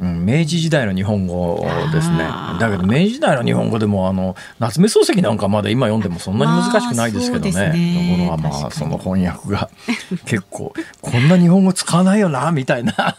[0.01, 2.27] うん、明治時代の日本語ですね。
[2.59, 8.15] だけど明治時代の日本語でもあの夏目漱石なんかまだ今読んでもそんなに難しくないですけどね,、ね。
[8.17, 9.69] ところがまあその翻訳が
[10.25, 13.15] 結構こんな日本語使わないよなみたいな。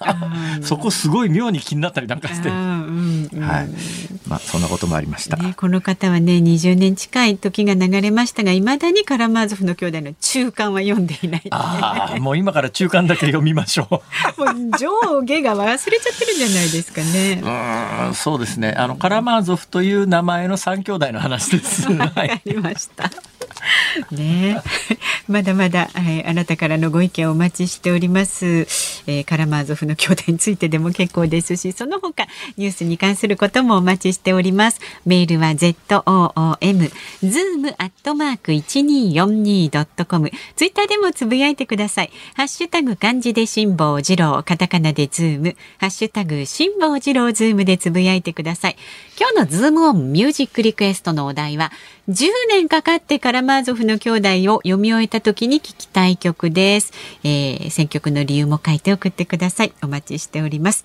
[0.62, 4.12] そこすごい妙に気になったりなんかして、はい。
[4.26, 14.02] まあ、そんなこともありました、ね、この方はね20年近い時が流れましたがいまだにカラマーゾフの兄弟の中間は読んでいない、ね、あもう今から中間だけ読みましょ
[14.38, 14.40] う。
[14.40, 17.40] もう上下が忘れちゃってるじゃないですかね。
[17.42, 21.90] うんそうですねあのカラマーゾフという名前の三兄弟の話です。
[21.92, 23.10] わかりました。
[24.10, 24.60] ね。
[25.28, 28.46] まだまだ、えー、あなたからのご意見をお待ちしております、
[29.06, 34.80] えー、カラマーゾフの兄弟についてでも結構ですしその他ニュースに関することもお待ちしております。
[35.06, 42.10] メールは ZOOM zoom アットマーク 1242.com ツイッターでもつぶやいてください。
[42.34, 45.56] ハッシュタグ漢字で辛坊治郎カタカナでズーム。
[45.78, 48.76] ハッシュタグ辛坊治郎ズームでつぶやいてください。
[49.18, 51.70] 今日のズームオンミュージックリクエストのお題は
[52.08, 59.72] 10年かかってカラマーゾフの兄弟を読み終えた時に聞きたい曲です、えー、選曲の理由も書いて送ってください。
[59.82, 60.84] お待ちしております。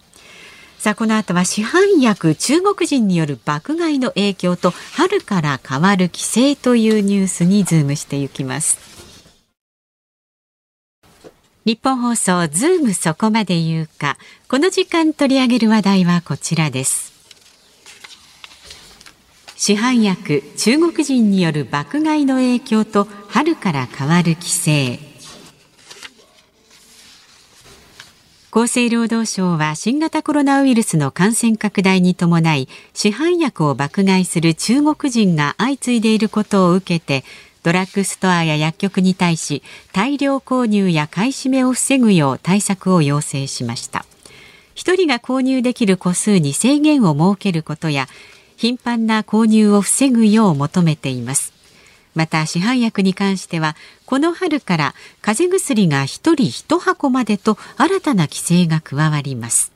[0.77, 8.77] さあこの後は市販薬中国人による爆買いの影響と春から変わる規制というニュースにズームしていきます。
[11.65, 14.17] 日本放送ズームそこまで言うか。
[14.47, 17.06] この時間取り上げる話題はこちらです。
[19.59, 24.99] 市販薬中国人による爆買いの影響と春から変わる規制。
[28.51, 37.23] 厚生労働省は新型コロナウイルスの感染拡大に伴い市販薬を爆買いする中国人が相次いでいることを受けて
[37.63, 44.05] ドラッグストアや薬局に対し大量購入や買い占めを防ぐよう対策を要請しました。
[44.75, 48.07] 1人が購入できる個数に制限を設けることや
[48.57, 51.53] 頻繁な購入を防ぐよう求めています。
[52.15, 53.75] また市販薬に関しては
[54.07, 59.71] この春から風邪薬が1人1箱までと新たな規制が加わります。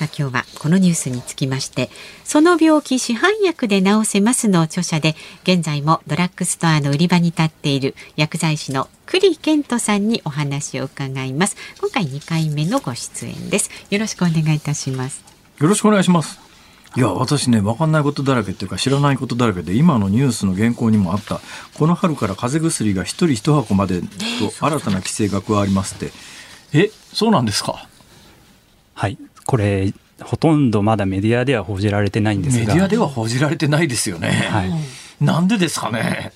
[0.00, 1.90] さあ今日はこのニュースにつきまして
[2.24, 11.56] その病気市販薬で治せますの著者で現在もドラッグストアの売り場に立っている薬剤師の栗健人さんにお話を伺います。
[11.80, 13.70] 今回2回目のご出演です。
[13.90, 15.22] よろしくお願いいたします。
[15.58, 16.49] よろしくお願いします。
[16.96, 21.40] いや私ね分かんないことだらけっていうか知らないことだらけで今のニュースの原稿にもあった。
[21.74, 24.06] この春から風邪薬が1人1箱までと
[24.58, 26.12] 新たな規制が加わりますって。
[26.72, 27.86] えそうなんですか？
[28.94, 29.18] はい。
[29.46, 32.66] これほとんどまだメディアでは報じられてないんですが。
[32.66, 36.32] メディアでは報じられてないですよね、はい、なんでですかね？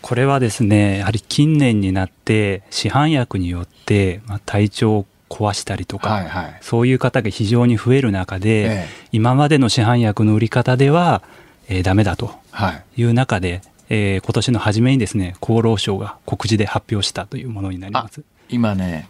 [0.00, 11.22] これはですねやはり近年になって市販薬によって、まあ、体調壊したりとか、はいはい、そういう方が非常に増える中で、ええ、今までの市販薬の売り方では、
[11.68, 12.34] えー、ダメだと
[12.96, 13.02] い。
[13.04, 18.22] う中で、はい、えー、今年の初めにですね厚労省が告示で発表したというものになります。
[18.50, 19.08] 今ね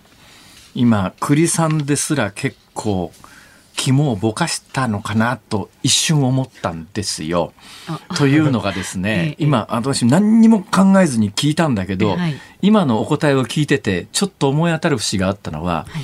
[0.74, 3.12] 今栗さんですら結構
[3.74, 7.52] 肝をぼかしたのかなと一瞬思ったんですよ。
[8.16, 16.02] というのがですね、 今私何にも考えずに聞いたんだけど、はい、今のお答えを聞いててちょっと思い当たる節があったのは、はい、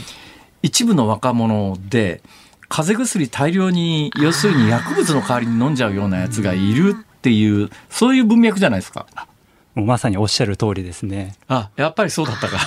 [0.63, 2.21] 一部の若者で
[2.69, 9.07] 風邪薬大量に要するに薬物の代わりに飲んじゃうようなやつがいるっていうそういう文脈じゃないですか。
[9.75, 11.37] もうまさにおっしゃる通りですね。
[11.49, 12.59] あやっぱりそうだったか。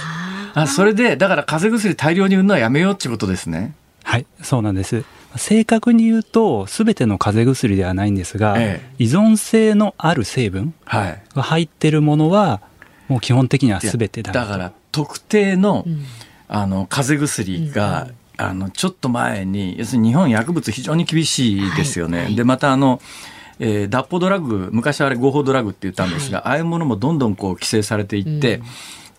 [0.54, 3.74] あそれでだから風邪薬大量に売るのはやめようってことですね。
[4.12, 5.06] はいそうなんです。
[5.38, 12.60] 正確に言うと全ての風邪薬ではないんですが、ええ、依存性のある成分が入ってるものは、
[13.08, 16.04] もう基本的には全てだだから特定の、うん、
[16.50, 18.16] あの風邪薬が、うん。
[18.38, 22.18] あのちょっと前に要するに日本薬物非常に厳しいですよね。
[22.18, 22.26] はい。
[22.28, 23.00] はい、でまたあの
[23.60, 28.64] えー、脱法ドラッグ昔はあれ合法ドラッグって言ったんですが、はい、ああいうものもどんどんこう規制されていって、うん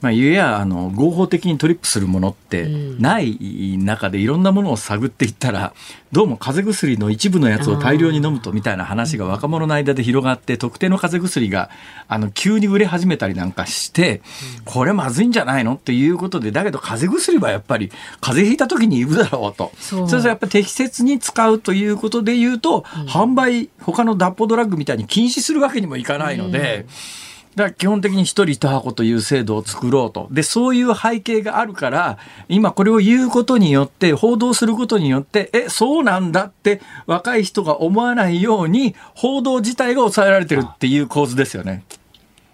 [0.02, 2.66] まあ、ゆやあの合法的にトリップするものって
[2.98, 5.72] ない中でいろんなものを探っていったら
[6.10, 11.70] どうも風邪薬の一部のやつを大量に飲むとみたいな話が若者の間で広がって特定の風邪薬が
[12.08, 14.22] あの急に売れ始めたりなんかして
[14.64, 19.70] これまずいんじゃないのっていうことでだけど風邪薬はやっぱり風邪ひいた時にいるだろうと。
[19.78, 26.86] それとやっぱり適切に使うということで言うと、販売他の脱法ドラッグみたいに禁止するわけにもいかないので。
[26.88, 30.28] うんだから基本的に1人1箱という制度を作ろうと。
[30.30, 41.84] で、そういう背景があるから、今これを言うことによって、報道することによって、え、そうなんだって若い人が思わないように、報道自体が抑えられてるっていう構図ですよね。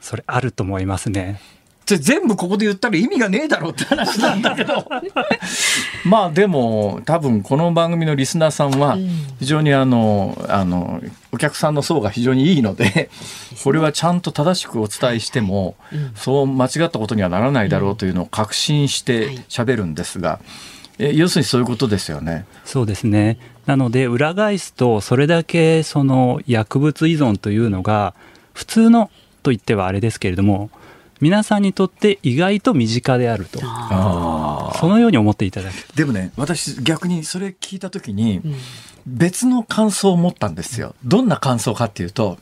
[0.01, 1.41] それあると思いますね。
[1.96, 4.87] 全部ここで言ったら意味がねえだろうって話なんだけど
[6.05, 8.98] まあでも多分この番組のリスナーさんは
[9.38, 11.01] 非常にあのあの
[11.33, 13.09] お客さんの層が非常にいいので
[13.64, 15.77] これはちゃんと正しくお伝えしても
[16.14, 20.40] そう間違ったことにはならないだろうというのを確信して喋るんですが。
[21.01, 22.44] え要するにそういうことですよね。
[22.64, 23.38] そうですね。
[23.66, 28.14] なので裏返すとそれだけその薬物依存というのが
[28.53, 29.11] 普通の
[29.42, 30.70] と言ってはあれですけれども
[31.20, 33.61] 皆さんにとって意外と身近であると。
[34.78, 35.74] そのように思っていただく。
[35.96, 38.40] でもね私逆にそれ聞いた時に
[39.07, 40.94] 別の感想を持ったんですよ。
[41.04, 42.38] どんな感想かっていうと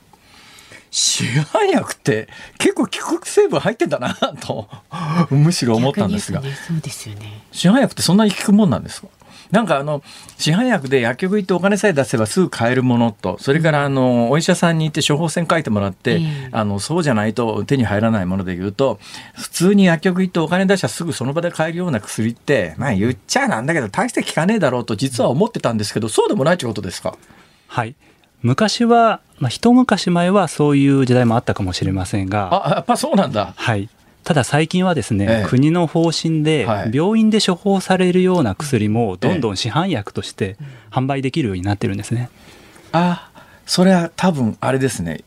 [0.90, 4.68] 市販薬って結構効く成分入ってんだなと
[5.30, 7.42] むしろ思ったんですが、ね、そうですよね。
[7.52, 9.08] 市販薬ってそんなに効くもんなんですか？
[9.50, 10.02] なんかあの
[10.38, 16.20] 市販薬で薬局行ってお金さえ出せばすぐ買えるものとそれからあのお医者さんに行って処方箋書いてもらって、
[16.52, 18.98] あのそうじゃないと手に入らないものでいうと
[19.34, 27.16] 普通に薬局行ってお金出したらすぐその場で買えるような薬ってまあ言っちゃなんだけど大して効かねえだろうと実は思ってたんですけどそうでもないということですか？
[27.68, 27.94] はい。
[28.42, 32.66] 昔は、まあ、一昔前はそういう時代もあったかもしれませんが。
[32.68, 33.54] あやっぱそうなんだ。
[33.56, 33.88] はい
[34.26, 40.56] ただ最近はですね、ええ、国の方針で病院で処方されるような薬もどんどん市販薬として
[40.90, 42.28] 販売できるようになってるんですね。
[42.90, 43.30] あ
[43.66, 45.22] それは多分あれですね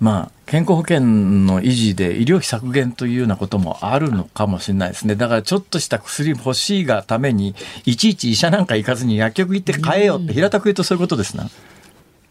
[0.00, 5.14] まあ、健康保険の維持で医療費削減というようなこともあるのかもしれないですね。
[5.14, 11.50] だからちょっとした薬欲しいがために、いちいち医者なんか行かずに薬局行って買えよって、平たく言うとそういうことですな。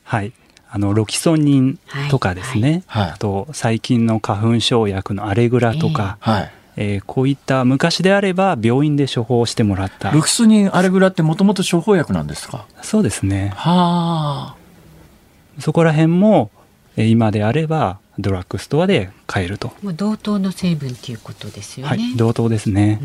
[0.04, 0.34] はい。
[0.72, 1.80] あのロキソニン
[2.12, 3.04] とかですね、はい。
[3.04, 6.52] はい、あと最近の花粉症薬のアレグラとか、えー、はい。
[6.82, 10.12] えー、こういった昔であれば病院で処方してもらった。
[10.12, 12.66] ロキソニンアレグラってもともと処方薬なんですか？
[12.82, 13.52] そうですね。
[13.56, 15.62] はあ。
[15.62, 16.52] そこら辺も
[16.96, 19.74] 今であればドラッグストアで買えると。
[19.82, 21.90] もう同等の成分っていうことですよね。
[21.90, 22.16] はい。
[22.16, 23.02] 同等ですね、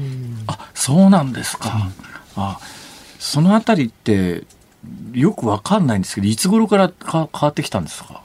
[0.47, 1.71] あそうなんですか、
[2.37, 2.61] うん、あ
[3.19, 4.45] そのあたりって
[5.13, 8.23] よくわかんないんですけどいつ頃からか変わってきたんですか？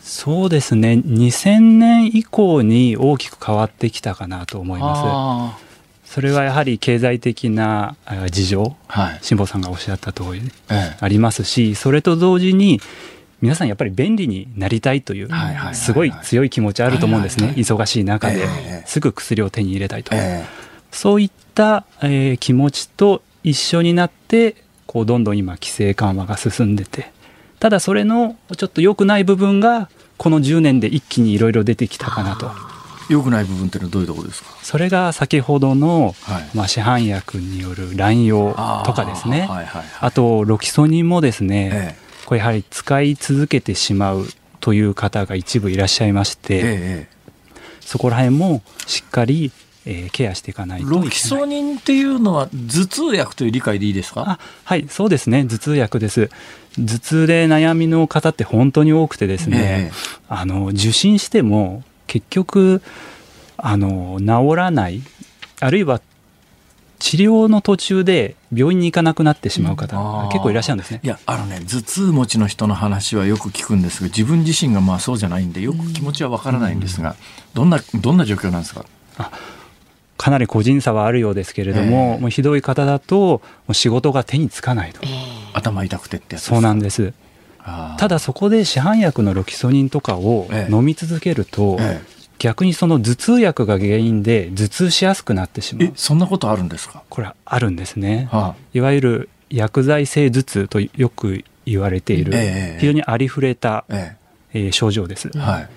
[0.00, 1.00] そうですね。
[1.04, 5.64] 2000年以降に大きく変わってきたかなと思います。
[6.12, 7.96] それはやはり経済的な
[8.30, 12.80] 事情、はい、辛坊さんがおっしゃった通り、ええ、ありますしそれと同時に
[13.40, 15.28] 皆さんやっぱり便利になりたいという
[15.72, 18.46] すごい強い気持ちあると思うんですね、忙しい中で
[18.86, 20.44] すぐ薬を手に入れたいと、え、
[20.92, 24.54] そういった、えー、気持ちと一緒になって
[24.94, 27.12] こうどんどん今規制緩和が進んでて
[27.58, 32.50] ただそれのちょっと良くない部分がこの10年で一気にいろいろ出てきたかなと。
[33.10, 34.48] 良くない部分っていうのはどういうところですか？
[34.62, 38.54] それが先ほどの、はい、まあ、市販薬による乱用
[38.86, 39.46] とかですね。
[39.46, 44.26] あはいはいはい、あとロキソニンもですね、ええ、これやはり使い続けてしまう
[44.60, 47.08] という方が一部いらっしゃいまして、え、
[47.80, 49.52] そこら辺もしっかり
[49.86, 54.38] えー、ケアしていかないとロキソニンっていうのは頭痛薬という理解でいいですか？
[54.64, 55.44] はいそうですね。
[55.44, 56.30] 頭痛薬です。
[56.76, 62.82] 頭痛で悩みの方って本当に多くてですね、えー、あの受診しても結局
[63.56, 65.02] あの治らない。
[65.60, 66.00] あるいは
[66.98, 71.00] 治療の途中で病院に行かなくなってしまう方、うん、結構いらっしゃるんですね。
[71.02, 77.16] いや、あのね、頭痛持ちの人の話はよく聞くんですが、自分自身がまあそうじゃないんで、よく気持ちはわからないんですが、うん、
[77.54, 78.86] どんな、どんな状況なんですか？
[79.18, 79.30] あ
[80.16, 85.10] かなり個人差はあるようですけれども、えー、もうひどい方だともう仕事が手につかないと、えー、
[85.54, 87.12] 頭痛くてってやつそうなんです。
[87.98, 92.00] ただそこで市販薬のロキソニンとかを飲み続けると、えー、
[92.38, 95.92] 逆にその頭痛薬が原因で頭痛しやすくなってしまう。
[95.96, 97.02] そんなことあるんですか？
[97.08, 102.32] これはあるんですね、はあ、いわゆる薬剤性頭痛とよく言われている、
[102.78, 105.68] 非常にありふれた、えー、症状です、はい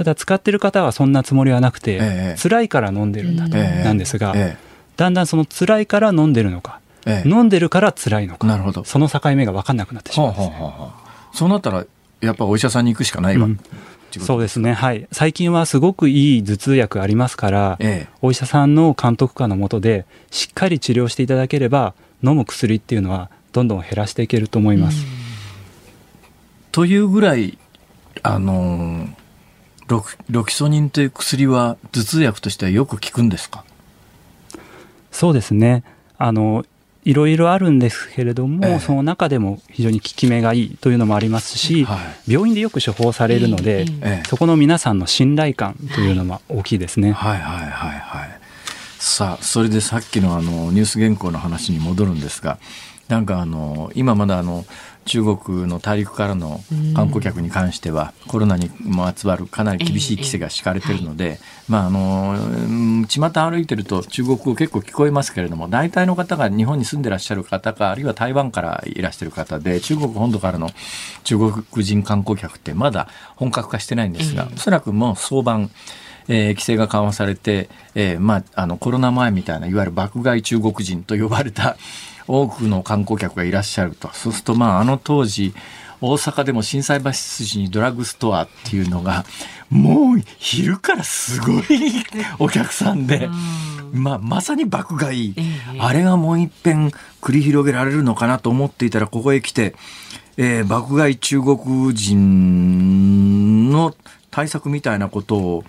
[0.00, 8.82] ただ使ってる方はそんなつもりはなくて、えー、辛いから飲んでるんだと、なんですが、えー、だんだんその辛いから飲んでるのか、えー、飲んでるから辛いのかなるほど。
[8.84, 10.32] その境目が分かんなくなってしまう。
[10.32, 11.84] んです、ね、はあはあはあ、そうなったら
[12.22, 13.60] やっぱお医者さんに行くしかないわ、うん。
[14.08, 21.92] そうですね、はい、最近はすごくいい頭痛薬ありますから、ええ、お医者さんの監督下のもとで、しっかり治療していただければ、
[22.24, 25.04] 飲む薬っていうのは、どんどん減らしていけると思います。
[26.72, 27.58] というぐらい、
[28.22, 29.19] あのロ
[30.28, 33.64] ロキソニンという薬は、頭痛薬としてはよく効くんですか？
[35.10, 35.82] そうですね。
[36.16, 36.64] あの
[37.04, 41.96] いろいろあるんですけれども、ええ、その中でも非常に効き目がいいというのもありますし、は
[42.28, 47.12] い、病院でよく処方されるので、え、そこの皆さんの信頼感というのも大きいですね。
[47.12, 48.40] はいはいはいはい。
[48.98, 52.58] さあそれでさっきのあのニュース原稿の話に戻るんですが、
[53.10, 54.64] なんかあの今まだあの
[55.04, 56.60] 中国の大陸からの
[56.94, 70.70] 観光客に関しては、コロナにまつわるかなり厳しい規制が敷かれているので、まああの巷歩いてると中国語結構聞こえますけれども大体の方が日本に住んでらっしゃる方かあるいは台湾からいらしてる方で中国本土からの
[71.24, 75.70] 中国人観光客ってまだ本格化してないんですが、おそらくもう早晩
[76.28, 81.76] えー、規制が緩和されて、えーまあ、あのコロナ前みたいないわゆる爆買い中国人と呼ばれた
[82.30, 84.08] 多くの観光客がいらっしゃると。
[84.12, 85.52] そうすると、まあ、あの当時、
[86.00, 89.24] 大阪でも心斎橋筋にドラッグストアっていうのが、
[89.68, 91.64] もう昼からすごい
[92.38, 93.28] お客さんで、
[93.92, 95.34] まあ、まさに爆買い、
[95.78, 99.74] あれがもう一遍繰り広げられるのかなと思っていたら、ここへ来て、
[100.36, 103.94] えー、爆買い中国人の
[104.30, 105.64] 対策みたいなことを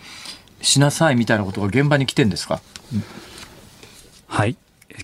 [0.61, 2.61] しなさいみたいなことが現場に来てんですか？
[4.27, 4.55] はい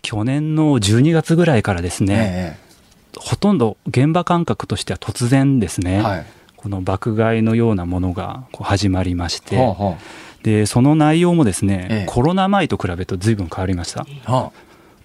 [0.01, 6.25] 去年の12月ぐらいからですね、ええ、ほとんど現場感覚としては突然ですね、はい、
[6.55, 9.97] この爆買いのようなものがこう始まりまして、はあはあ、
[10.43, 14.51] でその内容もですね、え、コロナ前と比べると随分変わりました、はあ、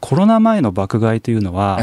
[0.00, 1.78] コロナ前の爆買いというのは、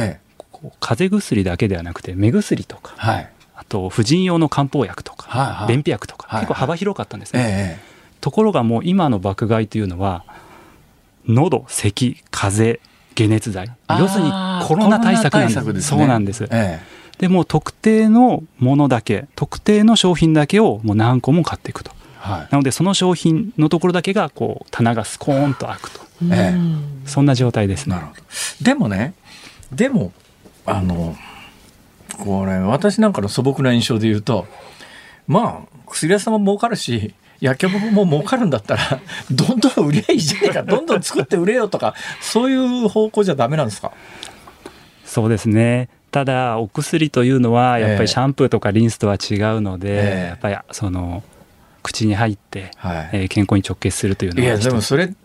[0.79, 7.79] 風邪薬だけではなくて目薬とか、はい、あと婦人用の漢方薬とか、はあはあ、便秘薬とか、結構幅広かったんですね、
[8.21, 10.25] ところがもう今の爆買いというのは
[11.27, 12.88] 喉咳風邪
[13.20, 13.72] 解熱剤。
[13.89, 14.32] 要するに
[14.63, 15.55] コロナ対策なんです。
[15.55, 16.80] です、ね、そうなんです、ええ、
[17.17, 26.01] でも特定のものだけ特定の商品だけをもう何個も買っていくと、はい、なのでその商品のところだけがこう棚がスコーンと開くと、
[26.32, 26.57] ええ、
[27.05, 27.97] そんな状態ですね。
[28.61, 29.13] でもね
[29.72, 30.13] でも
[30.65, 31.15] あの
[32.17, 34.47] これ私なんかの素朴な印象で言うと
[35.28, 38.99] まあ薬屋さんも儲かるし薬局も儲かるんだったら、
[39.31, 43.91] どんどん売りゃいいじゃないか、 どんどん作って売れよとか、そういう方向じゃダメなんですか？
[45.05, 45.89] そうですね。
[46.11, 51.23] ただ、お薬というのは、やっぱりシャンプーとかリンスとは違うので、えー、やっぱりその、
[51.89, 55.15] 口に入って、はい、えー、健康に直結するというのはいやでもそれで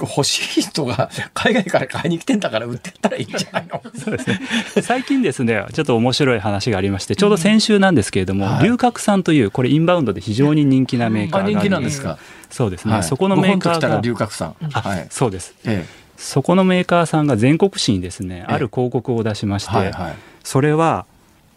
[0.00, 3.82] 欲しい人が海外から買いに来てんだから売ってったらいいんじゃないの？
[3.98, 4.40] そうですね。
[4.82, 12.18] 最近ですねちょっと面白い話がありましてちょうど先週なんですけれども、うん、龍角散というこれインバウンドで非常に人気なメーカーが人気なんですか？
[12.50, 14.54] そうですね、はい、そこのメーカーが龍角散。
[14.60, 16.02] はい、そうです、ええ。
[16.16, 20.14] そこのメーカーさんが全国紙にですねある広告を出しまして、はいはい、
[20.44, 21.06] それは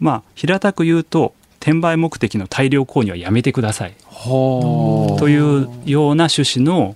[0.00, 1.34] まあ平たく言うと
[1.66, 3.94] 転売目的の大量購入はやめてください。
[4.24, 6.94] というような趣旨の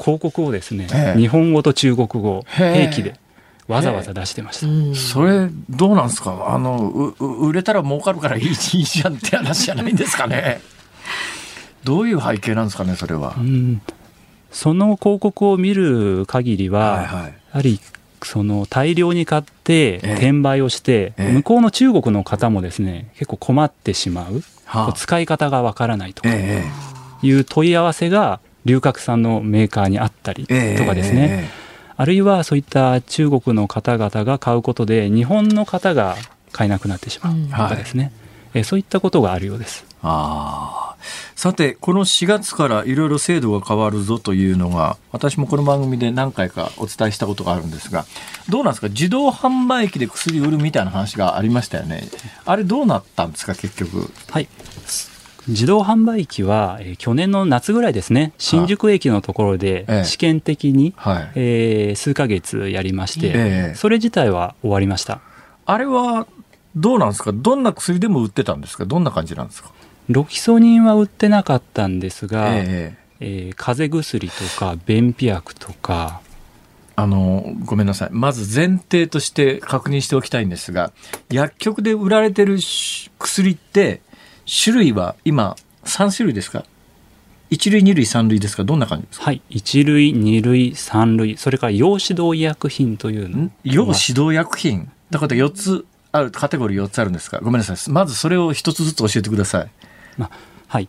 [0.00, 3.14] 広告をですね日本語と中国語兵器で
[3.68, 4.96] わざわざ出してました。
[4.98, 6.46] それどうなんですか？
[6.48, 10.60] あの売れたら儲かるからいいじゃんって話じゃないんですかね？
[11.84, 13.36] どういう背景なんですかねそれは、
[14.50, 17.78] その広告を見る限りは、はいはい、やはり
[18.26, 24.42] その大量に買って転売をして、向こうの中国の方もですね結構困ってしまう、
[24.94, 26.30] 使い方がわからないとか
[27.22, 30.54] いう問い合わせが龍角散のメーカーにあったりと
[30.84, 31.48] かですね、
[31.96, 36.16] あるいはそういった中国の方々が買うことで日本の方が
[36.52, 38.12] 買えなくなってしまうとかですね、
[38.54, 39.84] えそういったことがあるようです。
[40.02, 40.87] あ
[41.38, 48.06] さてこの4月からいろいろ制度が変わるぞというのが私もこの番組で何回かお伝えしたことがあるんですが
[48.48, 48.88] どうなんですか？
[48.88, 52.08] 自動販売機で薬売るみたいな話がありましたよね。
[52.44, 53.54] あれどうなったんですか？
[53.54, 54.10] 結局。
[54.28, 54.48] はい。
[55.46, 58.32] 自動販売機は、えー、去年の夏ぐらいですね。
[58.36, 63.74] 新宿駅のところで試験的に、はい、えー、数ヶ月やりまして、え。
[63.76, 65.20] それ自体は終わりました。
[65.66, 66.26] あれは
[66.74, 67.30] どうなんですか？
[67.32, 68.86] どんな薬でも売ってたんですか？
[68.86, 69.70] どんな感じなんですか？
[70.08, 76.20] ロキソニンは売ってなかったんですが、ええー、風邪薬とか便秘薬とか。
[77.00, 78.08] あのごめんなさい。
[78.10, 80.90] まず前提として確認しておきたいんですが
[81.30, 82.58] 薬局で売られてる
[83.20, 84.00] 薬って
[84.62, 85.54] 種類は今
[85.84, 86.64] 3種類ですか？
[87.50, 88.64] 一塁二塁三塁ですか？
[88.64, 89.26] どんな感じですか？
[89.26, 89.40] はい。
[89.48, 93.48] 一塁二塁三塁それから要指導医薬品というの。
[93.62, 93.88] 要指
[94.20, 94.90] 導薬品？
[95.10, 97.38] だから4つあるカテゴリー4つあるんですか？
[97.40, 97.92] ごめんなさい。
[97.92, 99.70] まずそれを一つずつ教えてください、
[100.18, 100.30] ま
[100.66, 100.88] はい、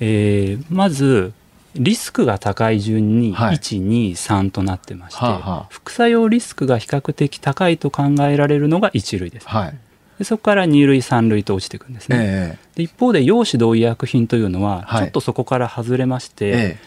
[0.00, 1.32] えー、まず
[1.74, 9.74] リスクが高い順に1、2、3となってまして、はあはあ、副作用リスクが比較的高いと考えられるのが1類です、はい、
[10.18, 16.78] でそこから2類3類と落ちていくんですね、えー、で一方で陽子同医薬品というのはちょっとそこから外れまして、はいえ。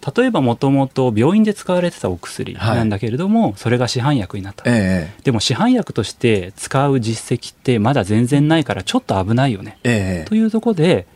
[0.00, 9.78] ー、例えばもともと病院で使われてたお薬なんだけれども、はい、それが市販薬になった、えー、でも市販薬として使う実績ってまだ全然ないからちょっと危ないよね、
[10.28, 11.06] というところで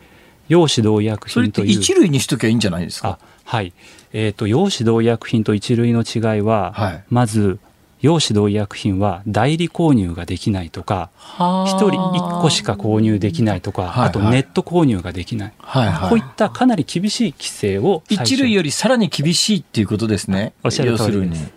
[0.47, 1.53] 陽子同医薬品という。
[1.53, 3.19] それって一類にしときゃいいんじゃないですか？
[3.43, 3.73] はい、
[4.13, 7.59] えーと、陽子同医薬品と一類の違いは、はい、まず
[7.99, 20.53] 陽子同医薬品は代理購入ができないとか1人1個しか購入できないとか、はいはい、あとネット購入ができない、はいはい、こういったかなり厳しい規制を一類よりさらに厳しいっていうことですね。
[20.63, 21.51] おっしゃる通りです。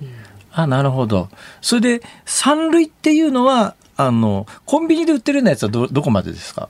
[0.53, 1.29] あなるほど。
[1.63, 6.69] それで三類っていうのはあのコンビニで売ってるようなやつはどどこまでですか？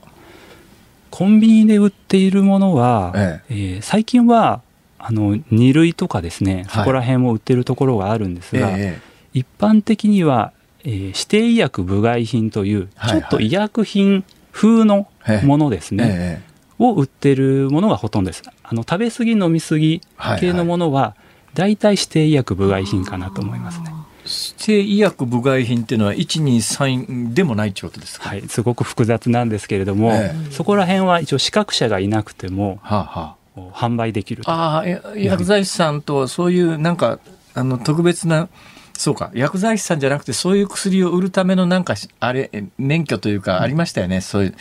[1.15, 3.53] コンビニで売っているものは、ええ。
[3.53, 4.61] えー、最近は
[4.99, 8.99] あの2類とかですね、そこら辺も売ってるところがあるんですが、え
[9.33, 10.51] 一般的には、
[10.83, 15.07] えー、指定医薬部外品という、ちょっと医薬品風の
[15.45, 16.43] ものですね、
[16.79, 18.43] を売ってるものがほとんどです。
[18.63, 20.01] あの食べ過ぎ飲み過ぎ
[20.41, 21.15] 系のものは、
[21.53, 23.94] 大体指定医薬部外品かなと思いますね。
[24.25, 37.19] 指定医薬部外品っていうのは123でもないということですか、はい、すごく複雑なんですけれども、ええ、そこら辺は一応資格者がいなくても、はあはあ、販売できるああ薬剤師さんとそういうなんか
[37.53, 38.49] あの特別な
[38.97, 44.55] そうか薬剤師さんじゃなくてそういう薬を売るためのなんかあれ免許というかありましたよね、うん、そういう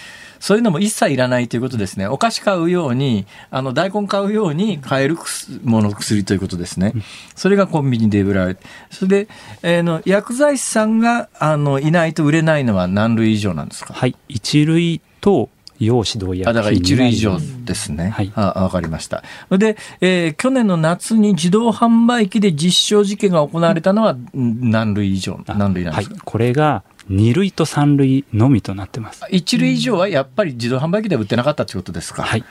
[0.44, 2.06] そういうのも一切いらないということですね。
[2.06, 5.16] お菓子買うようにあの大根買うように買える
[5.64, 6.92] もの薬ということですね、
[7.34, 9.28] それがコンビニで売られてそれで、
[9.62, 13.94] えー、の薬剤師さんがあのいないと売れないのは何類以上なんですか？
[13.94, 14.14] はい。
[14.28, 15.48] 一類と
[15.80, 16.46] 要指導薬。
[16.50, 18.10] あだから一類以上ですね。
[18.10, 18.30] はい。
[18.34, 19.22] あわかりました。
[19.50, 29.24] で、えー、去年の夏に自動販売機で実証実験が行われたのは何類以上、何類なんですか、はい、これが2類と3類のみとなってます。
[29.24, 32.22] 1類以上はやっぱり自動販売機では売ってなかったということですか。
[32.22, 32.44] はい。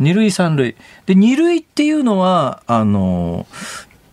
[0.00, 0.76] 2類、3類。
[1.06, 3.46] で、2類っていうのは、あの、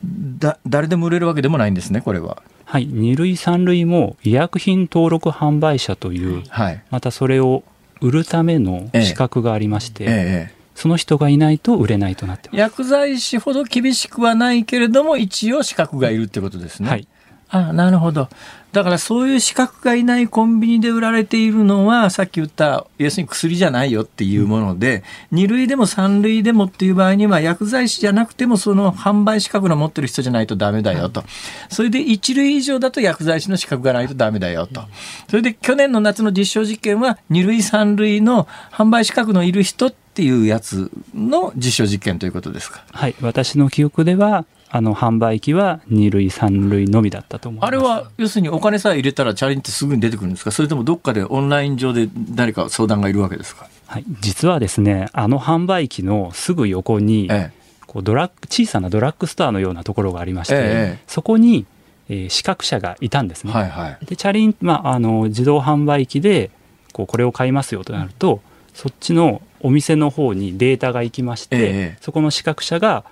[0.04, 2.42] だ誰でも売れるわけでもないんですね、これは。
[2.66, 7.64] はい、2類、3類も医薬品登録販売者という、はい、またそれを
[8.02, 10.12] 売るための資格がありまして、ええ
[10.52, 16.90] え、その人がいないと売れないとなってます薬剤師ほど厳しくはないけれども一応資格がいるってことですね。
[16.90, 17.08] はい、
[17.50, 18.30] あなるほど。
[18.76, 31.24] だからそういう資格がいないコンビニで売られているのは、さっき言った、要するに薬じゃないよっていうもので、うん、2類でも3類でもっていう場合には、薬剤師じゃなくても、その販売資格の持ってる人じゃないとダメだよと。
[31.70, 34.84] それで1類以上だと薬剤師の資格がないとダメだよと。
[35.30, 42.84] それで去年の夏の実証実験は、2類3類の販売資格のいる人っていうやつの実証実験ということですか？
[42.92, 43.16] はい。
[43.22, 44.46] 私の記憶では、
[44.76, 47.70] あの販売機は2類3類のみだったと思います。
[47.70, 50.52] あれは要するにお金さえ入れたらチャレンジってすぐに出てくるんですか？
[50.52, 57.52] それともどっかでオンライン上で誰か相談がいるわけですか、はい、実はですねあの販売機のすぐ横に、ええ、
[57.88, 61.66] こうドラッグ小さなドラッグストアのようなところがありまして、え、そこに、
[62.10, 63.54] えー、資格者がいたんですね。
[63.54, 66.52] はいはい、でチャリン、まあ、あの自動販売機で
[66.92, 68.42] こうこれを買いますよとなると、
[68.74, 73.06] そっちのお店の方にデータが行きまして、そこの資格者が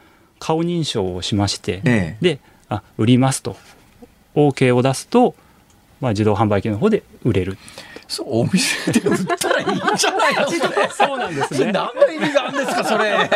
[0.43, 3.55] 顔認証をしまして、ええ、であ売りますと。
[4.35, 5.35] OK を出すと、
[6.01, 7.57] まあ、自動販売機の方で売れる。
[8.09, 10.49] そうお店で売ったらいいんじゃないの？
[10.91, 11.71] そうなんですね。
[11.71, 13.29] 何の意味があるんですかそれ。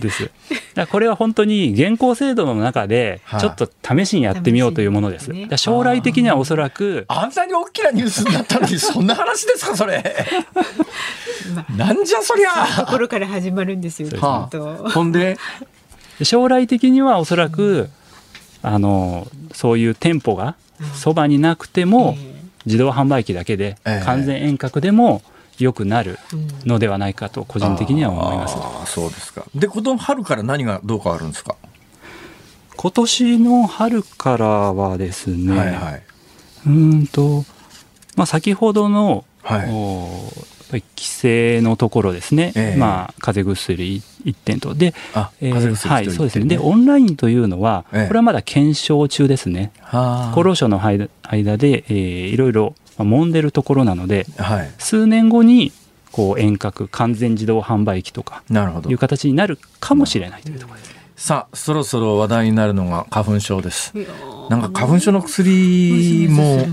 [0.00, 0.28] です。
[0.74, 10.02] だこれは本当に現行制度の中でちょっと試しにやってみようというものです、ね、将来的にはおそらくあんなに大きなニュースになったのにそんな話ですかそれ。
[11.76, 12.84] なんじゃそりゃ。
[12.84, 15.38] ところから始まるんですよ、はあ、ほんで？
[16.22, 17.88] 将来的にはおそらく、
[18.62, 20.56] あのそういう店舗が
[20.94, 22.16] そばになくても、
[22.64, 25.22] 自動販売機だけで完全遠隔でも
[25.58, 26.18] 良くなる
[26.64, 28.56] のではないかと個人的には思います。
[28.58, 29.44] あそうですか。
[29.54, 31.56] でこの春から何がどう変わるんですか？
[32.76, 36.02] 今年の春からはですね、はいはい、
[36.66, 37.44] うんと、
[38.16, 39.70] まあ、先ほどの、はい、
[40.70, 44.94] 規制のところですね、えー、まあ、風邪薬1点と、で、
[45.40, 51.08] えー、はい、そうですね、で、オンラインというのは、これはまだ検証中ですね、厚労省の間
[51.56, 55.72] で、えー、いろいろ揉んでるところなので、はい、数年後に
[56.12, 58.42] こう遠隔完全自動販売機とか
[58.88, 60.96] いう形になるかもしれないというところですね。
[61.16, 63.92] さあそろそろ話題になるのが花粉症です。
[64.48, 66.66] なんか花粉症の薬も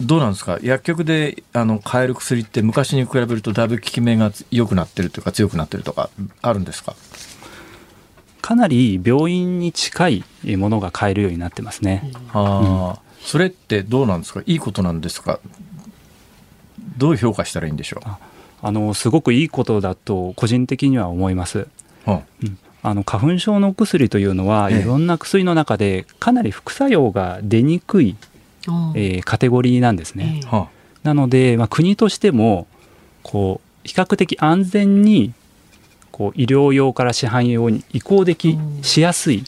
[0.00, 0.58] どうなんですか？
[0.62, 6.08] 薬局であの買える薬って昔に比べるとだいぶ効き目が良くなってるというか強くなってるとか
[6.40, 6.96] あるんですか？
[8.40, 10.24] かなり病院に近い
[10.56, 12.10] ものが買えるようになってますね。
[12.28, 14.42] はあ、うん、それってどうなんですか？
[14.46, 15.38] いいことなんですか？
[16.96, 18.08] どう評価したらいいんでしょう？
[18.62, 21.68] あのすごくいいことだと個人的には思います。
[22.04, 22.58] はあ、うん。
[22.82, 28.16] あの花粉症の薬というのは、いろんな薬の中でかなり副作用が出にくい、
[28.94, 30.40] えー、カテゴリーなんですね。
[31.02, 32.66] なので、まあ、国としても
[33.22, 35.32] こう比較的安全に
[36.10, 39.44] こう医療用から市販用に移行できしやすい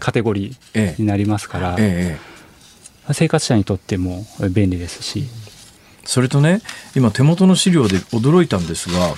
[0.00, 1.76] カテゴリーになりますから、
[3.12, 5.24] 生活者にとっても便利ですし。
[6.06, 6.60] それとね
[6.94, 9.14] 今手元の資料で驚いたんですが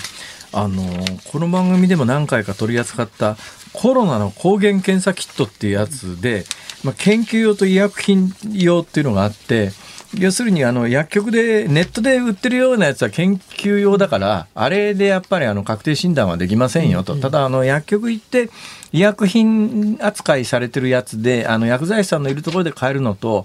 [0.52, 0.82] あの
[1.30, 3.36] この番組でも何回か取り扱った
[3.80, 6.44] コロナの抗原検査キットっていうやつで、
[6.82, 9.70] まあ、研究用と医薬品用っていうのがあって
[10.18, 18.50] 要するにあの薬局でネットで売ってるようなやつは研究用だからあれでやっぱりあの確定診断はできませんよと、ただあの薬局行って
[18.90, 23.44] 医薬品扱いされてるやつであの薬剤師さんのいるところで買えるのと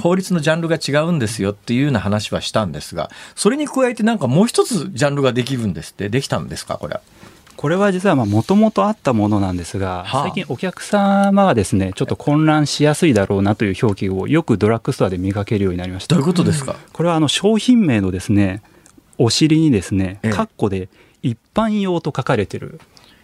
[0.00, 6.08] 法律のジャンルが違うんですよっていうような話はしたんですがそれに加えてなんかもう一つジャンルができるんですって。
[6.08, 6.78] できたんですか？
[6.78, 7.02] これは。
[7.58, 16.14] これは実はもともとあったものなんですが、はあ、最近お客様がですねちょっと混乱しやすいだろうなという表記をよくドラッグストアで見かけるようになりました。
[16.14, 16.76] どういうことですか？
[16.92, 18.62] これはあの商品名のですね
[19.18, 20.88] お尻にですね括弧で
[21.24, 22.80] 一般用と書かれてる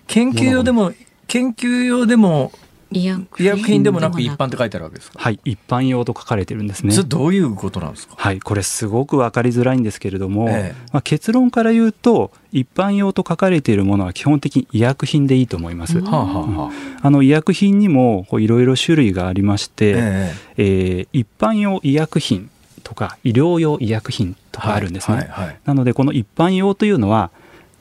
[0.09, 0.93] 研究用でも
[1.29, 2.51] 研究用でも
[2.95, 5.19] 医薬品でもなく一般って書いてあるわけですか？
[5.19, 6.93] はい一般用と書かれてるんですね。
[6.93, 8.15] それどういうことなんですか？
[8.17, 16.71] はいこれすごく分かりづらいんですけれども、ええ、まあ、結論から言うと一般用と書かれているものは基本的に医薬品でいいと思います、はあは
[17.03, 17.11] あ、あ。
[17.11, 20.35] の医薬品にもいろいろ種類がありまして、ええ。
[20.57, 22.51] えー、一般用医薬品
[22.83, 27.31] とか医療用医薬品とかあるんですね、はいはいはい、なのでこの一般用というのは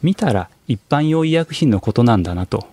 [0.01, 2.67] 見たら一般用医薬品のことなんだなと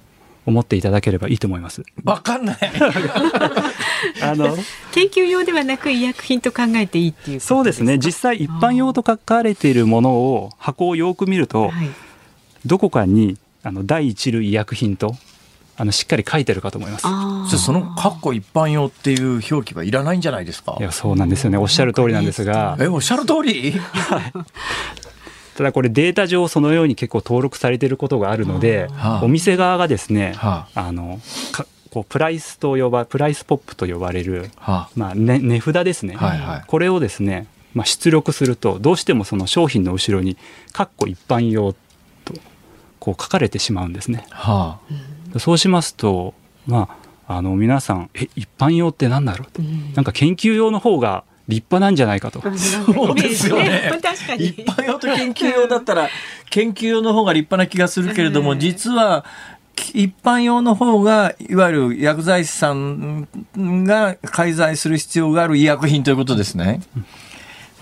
[0.46, 1.82] 思っていただければいいと思います。
[2.04, 2.58] わかんない。
[4.22, 4.56] あの
[4.92, 7.98] 研究用ではなく医薬品と考えていいっていうそうですね。
[7.98, 11.90] 実際一般用と書かれているものを箱をよく見ると、はい、
[12.66, 15.14] どこかにあの第一類医薬品と
[15.76, 17.02] あのしっかり書いてるかと思います。
[17.50, 20.76] じゃその括弧一般用っていう表記はいらないんじゃないですか？
[20.80, 21.58] いやそうなんですよね。
[21.58, 22.76] おっしゃる通りなんですが。
[22.80, 23.74] えおっしゃる通り？
[25.60, 31.20] ただこれデータ上そのように結構登録されていることがあるので、はあ、お店側がですね、はあ、あの
[31.90, 40.38] こうプライスと呼ばプライスポップと呼ばれる、はあ、まあね、値札ですね、はいはい、これをですね、まあ、出力するとどうしてもその商品の後ろに
[40.72, 41.74] 「かっこ一般用」
[42.24, 42.32] と
[42.98, 44.24] こう書かれてしまうんですね。
[44.30, 44.78] は
[45.34, 46.32] あ、そうしますと、
[46.66, 46.88] ま
[47.28, 52.40] あ、あの皆さん「え一般用って何だろう?」と、うん、なんか研究用の方が立派なんじゃないかと。
[52.40, 52.48] そ
[53.12, 53.90] うですよね。
[54.38, 56.08] 一般用と研究用だったら、
[56.48, 59.24] 研究用の方が立派な気がするけれども、実は、
[59.94, 66.80] 一般用の方が、いわゆる薬剤師さんが介在する必要がある医薬品ということですね。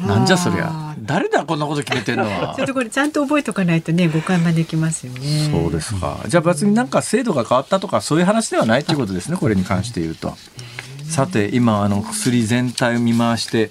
[0.00, 0.94] なんじゃそりゃ。
[1.00, 2.24] 誰だこんなこと決めてんの？
[2.24, 2.54] は。
[2.56, 5.50] ちょっとこれちゃんと覚えとかないとね、誤解招きますよね。
[5.50, 6.20] そうですか。
[6.28, 10.36] じゃあ別になんか制度が変わったとか、そういう話ではないということですね、これに関して言うと。
[11.08, 13.70] さて今あの薬全体を見回して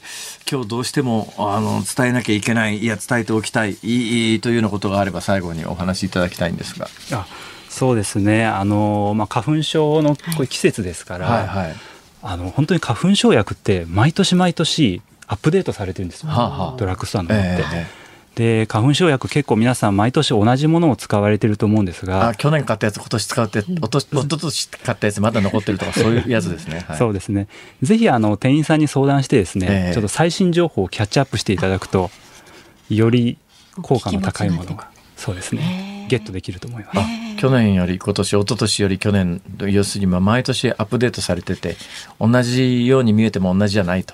[0.50, 6.88] 今日どうしてもあの伝えなきゃいけないいや伝えておきたいいいというようなことがあれば最後にお話しいただきたいんですが。
[7.12, 7.28] あ
[7.70, 8.46] そうですね。
[8.46, 11.68] あの、まあ、花粉症のこういう季節ですから、はいはい。
[11.68, 11.76] はい、
[12.24, 17.36] あの本当に花粉症薬って毎年毎年アップデートされてるんですよ、はあはあ、ドラッグストアのって。
[17.38, 17.97] えー
[18.38, 22.36] で花粉症薬結構皆さん毎年同じものを使われてると思うんですが。
[22.36, 27.48] 去年買ったやつ今年使っておとおととし買ったやつまだ残ってるとかそういうやつですね、 はい、そうですね。
[27.82, 32.12] ぜひあの店員さんに相談してですね、えー、ちょっと最新情報をキャッチアップしていただくと
[32.92, 33.40] より
[33.82, 36.06] 効果の高いものがそうですね。
[36.08, 37.00] ゲットできると思います。
[37.38, 41.76] 去年より今年一昨年より去年要するに毎年アップデートされてて
[42.20, 44.14] 同じように見えても同じじゃないと。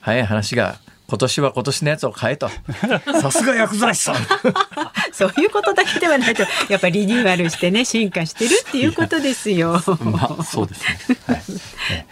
[0.00, 0.78] 早い話が
[1.10, 2.48] 今年は今年のやつを買えと。
[3.20, 4.14] さすが薬剤師さん。
[5.12, 9.82] そういうことだけではないと、やっぱりリニューアルしてね、進化してるっていうことですよ。
[10.00, 11.16] まあ、そうですね。
[11.26, 11.40] はい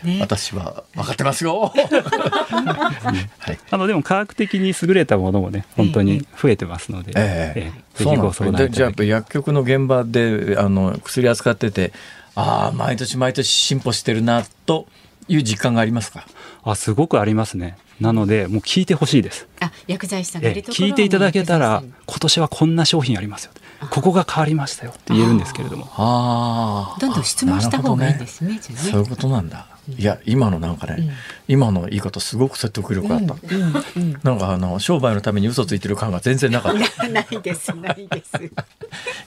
[0.02, 1.72] ね、私は分かってますよ。
[1.78, 7.12] はい、あの、でも科学的に優れたものもね、本当に増えてますので。
[7.14, 11.92] ええええ、ぜひご相談じゃあ、薬局の現場で、あの、薬扱ってて。
[12.34, 14.86] ああ、毎年毎年進歩してるなと
[15.26, 16.24] いう実感がありますか？
[16.62, 17.76] あ、すごくありますね。
[18.00, 19.48] なのでもう聞いてほしいです。
[19.60, 23.52] あ薬剤師さん聞いていただけたら今年はこんな商品ありますよ。
[23.90, 25.86] ここが変わりましたよって言えるんですけれども。
[25.96, 27.00] ああ。
[27.00, 28.54] どんどん質問した方がいいですね。
[28.54, 29.66] ねそういうことなんだ。
[29.96, 31.10] いや今のなんかね、うん、
[31.48, 37.08] 今の言い方すごく説得力あった、うんうん、なんかあの商売のために嘘ついてる感が全然なかった。
[37.08, 38.36] ないですないです。
[38.42, 38.50] い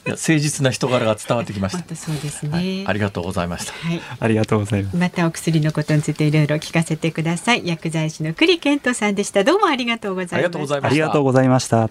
[0.04, 1.96] や誠実な人柄が伝わってきました。
[1.96, 4.96] そうですね、はい、ありがとうございました、はい、ありがとうございます。
[4.96, 7.66] またお薬のことについていろいろ聞かせてください。
[7.66, 9.42] 薬剤師の栗健人さんでした。
[9.44, 10.86] どうもありがとうございました。
[10.86, 11.90] ありがとうございました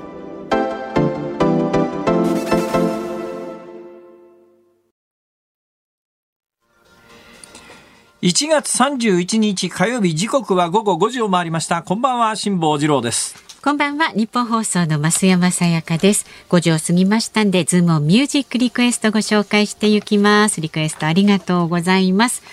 [8.21, 11.81] 1月31日火曜日時刻は午後5時を回りました。
[11.81, 13.33] こんばんは辛坊治郎です。
[13.63, 16.27] こんばんは日本放送の増山さやかです。
[16.49, 20.61] 5時を過ぎましたんでズームミュージックリクエストご紹介していきます。
[20.61, 22.43] リクエストありがとうございます。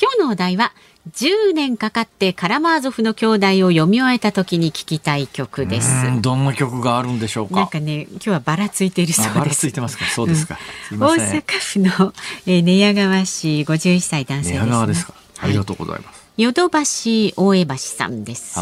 [0.00, 0.72] 今日のお題は
[1.12, 5.88] 10年かかってカラマーゾフの兄弟を読み終えた時に聞きたい曲です。
[6.20, 7.54] どんな曲があるんでしょうか？
[7.56, 9.60] なんかね、今日はばらついているそうです。
[9.60, 10.04] ついてますか？
[10.06, 10.58] そうですか。
[10.92, 12.12] うん、大阪府の、
[12.46, 15.14] えー、寝屋川市51歳男性です、ね、寝屋川ですか？
[15.40, 16.28] ありがとうございます。
[16.36, 18.58] ヨドバシ大江橋さんです。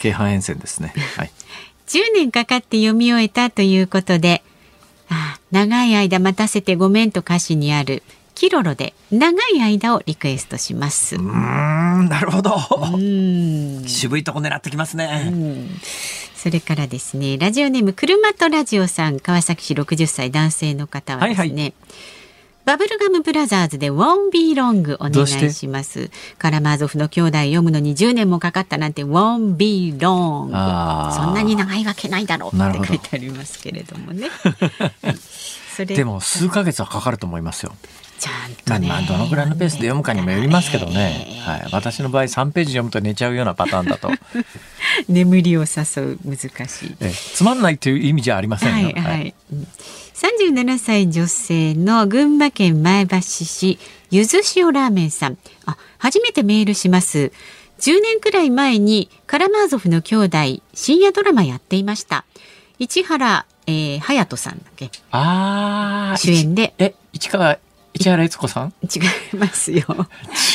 [0.00, 0.92] 京阪沿線ですね。
[1.16, 1.30] はい。
[1.86, 4.42] 10年かかって読み終えたということで、
[5.08, 8.02] あ長い間待たせてごめんと歌詞にある
[8.36, 11.16] キロロで長い間をリクエストします。
[11.16, 12.54] うん、なるほど。
[13.88, 15.32] 渋いとこ狙ってきますね。
[16.34, 21.48] それからですね、ラジオネーム車とラジオさん、川崎市60歳男性の方はですね。
[21.48, 21.74] はいはい
[22.66, 26.10] バブルガムブラザーズで Won't Be Long お願いします。
[26.36, 30.46] カラマーゾフの兄弟読むのに10年もかかったなんて Won't Be Long
[31.12, 34.30] そんなに長いわけないだろうって書いてありますけれどもね。
[35.76, 37.76] それでも数ヶ月はかかると思いますよ。
[38.18, 44.10] ちゃんと、ね、まあ、どのぐらいのペースで読むかにもよりますけどね、はい、私の場合3ページ読むと寝ちゃうようなパターンだと。
[45.08, 46.96] 眠りを誘う難しい。
[47.00, 49.34] えつまんないという意味じゃありませんよ、はいはい、
[50.14, 53.78] 37歳女性の群馬県前橋市
[54.10, 55.38] ゆず塩ラーメンさん。
[55.66, 57.32] あ初めてメールします。
[57.80, 62.24] 10年くらい前にカラマーゾフの兄弟深夜ドラマやっていました。
[62.78, 64.90] 市原、えー、隼人さんだっけ？
[65.10, 66.74] あ主演で。
[66.78, 67.58] え市川
[67.98, 68.72] 市原悦子さん？
[68.82, 68.98] 違
[69.34, 69.84] いますよ。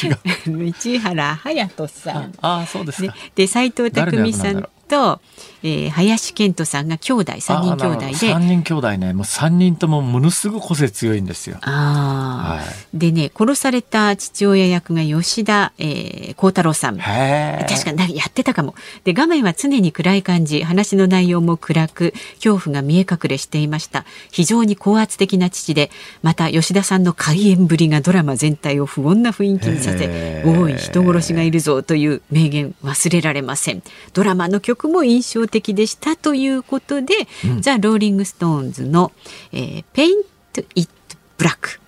[0.04, 0.68] 違う。
[0.68, 2.34] 市原隼人さん。
[2.42, 3.16] ああ、そうですか。
[3.36, 5.20] で、斎藤工さんと、
[5.64, 8.14] えー、林健人さんが兄弟三人兄弟で。
[8.14, 9.14] 三人兄弟ね。
[9.14, 11.58] もう三人ともものすごく個性強いんですよ。
[11.62, 16.98] あはい、でね殺された父親役が吉田幸、えー、太郎さん。
[16.98, 18.76] 確かにやってたかも。
[19.04, 20.64] で画面は常に暗い感じ。
[20.64, 24.06] 話の内容も暗く恐怖が見え隠れしていました。
[24.32, 25.92] 非常に高圧的な父で
[26.24, 33.84] また吉田さんの開演ぶりがドラマ全体を不穏な雰囲気にさせ「おい人殺しがいるぞ」という名言忘れられません。
[34.14, 37.14] ドラマの曲も印象的でしたということで、
[37.46, 39.12] うん、ザ・ローリング・ストーンズの、
[39.52, 40.92] えー「Paint It
[41.38, 41.80] Black」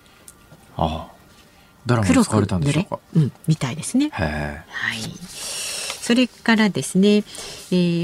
[0.76, 1.14] ああ。
[1.86, 4.08] ドラマに使われたんでしょうか、うん、みたいですね。
[4.10, 4.24] は
[4.94, 4.98] い。
[5.20, 7.22] それからですね、え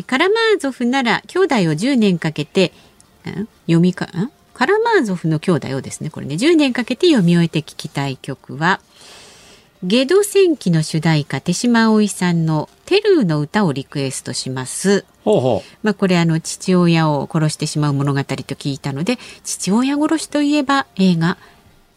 [0.00, 2.72] ー、カラマーゾフなら兄弟を10年かけて、
[3.24, 3.48] ん？
[3.66, 4.30] 読みかん？
[4.54, 8.80] カラマーゾフの兄弟をですねこれね10年かけて読み終えて聞きたい曲は
[9.82, 15.04] ゲド戦記の主題歌手島葵さんのテルーの歌をリクエストします。
[15.24, 15.76] ほうほう。
[15.84, 21.38] まあこれあの父親を殺してしまう物語と聞いたので父親殺しといえば映画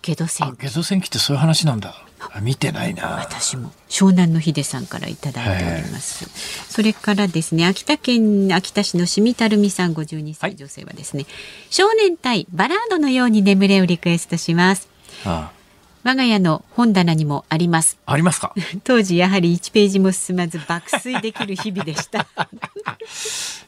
[0.03, 0.55] ゲド戦。
[0.55, 0.67] 記。
[0.67, 1.95] ゲド戦記ってそういう話なんだ。
[2.43, 3.07] 見てないな。
[3.21, 6.29] 私も湘南の秀さんからいただいております。
[6.71, 11.31] それからですね秋田県秋田市のしみたるみさん52歳女性はですね、はい、
[11.71, 14.87] 少年隊バラードのように眠れをリクエストします。
[15.25, 15.62] ああ
[16.03, 17.97] 我が家の本棚にもあります。
[18.05, 18.53] ありますか？
[18.83, 22.27] 当時やはり1ページも進まず爆睡できる日々でした。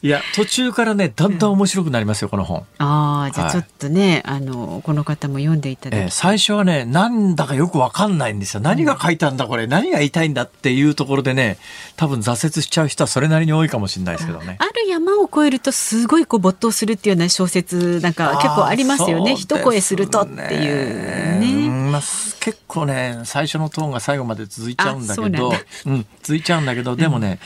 [0.01, 2.65] いや途中からねだんだん面白くなりますよ、うん、この本。
[2.77, 8.59] ああじゃあちょっとね、はい、あのこの方も読んでいただいて、えー、最初はねなんだかよくわかんないんですよ。
[8.59, 9.65] 何が書いたんだこれ？
[9.67, 11.57] 何が言いたいんだっていうところでね
[11.95, 14.57] 多分挫折しちゃう人はそれなりに多いかもしれないですけどね。
[14.59, 19.35] ある山を越えるとすごいこう没頭するっていうような小説なんか結構ありますよね。
[19.35, 21.64] 一声するとっていうね、
[21.95, 22.01] まあ、
[22.41, 25.51] 結構ね最初のトーンが最後まで続いちゃうんだけど
[25.85, 27.37] うん、続いちゃうんだけどでもね、うん、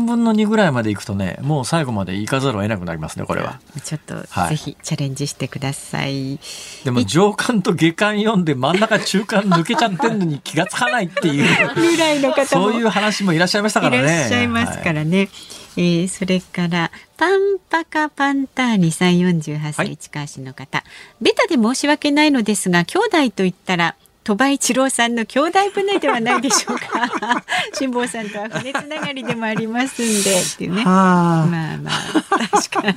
[0.00, 3.60] 3分の2ぐらいまでいくとねもう最後まで行かざるを得なくなりますねこれは。
[3.82, 6.40] ちょっと、はい、ぜひチャレンジしてください。
[6.84, 14.02] でも上巻と下巻読んで真ん中中間抜けちゃってんのに気がつかないっていうぐらいの方そういう話もいらっしゃいましたからね。
[14.02, 20.84] いらっしゃいますからね、はいえー、それからパンパカパンターニさん48歳、市川市の方。
[21.20, 27.44] ベタで申し訳ないのですが兄弟と言ったら鳥羽一郎さんの兄弟船ではないでしょうか。
[27.78, 30.82] 辛坊さんとは船つながりでもありますんでっていうね。
[30.84, 32.96] まあまあ確かに。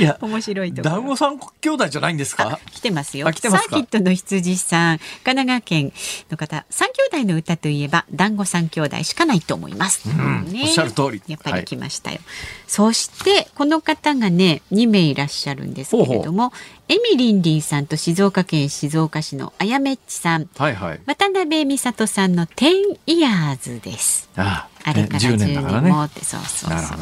[0.00, 2.58] いや面白いと団子さん兄弟じゃないんですか？
[2.72, 3.26] 来てますよ。
[3.26, 5.92] サーキットの羊さん神奈川県
[6.30, 6.64] の方。
[6.70, 11.22] 三兄弟の歌といえば団子三兄弟しかないと思います、うんね、おっしゃる通り。
[11.28, 12.24] やっぱり来ましたよ、はい、
[12.66, 16.52] そしてこの方がね2名いらっしゃるんですけれども
[16.88, 22.74] エミリンリンさんと静岡県静岡市のあやめっちさん、はいはい、渡辺美里さんのテン
[23.06, 24.28] イヤーズです。
[24.36, 26.98] あああれから10年もって、そうそうそう。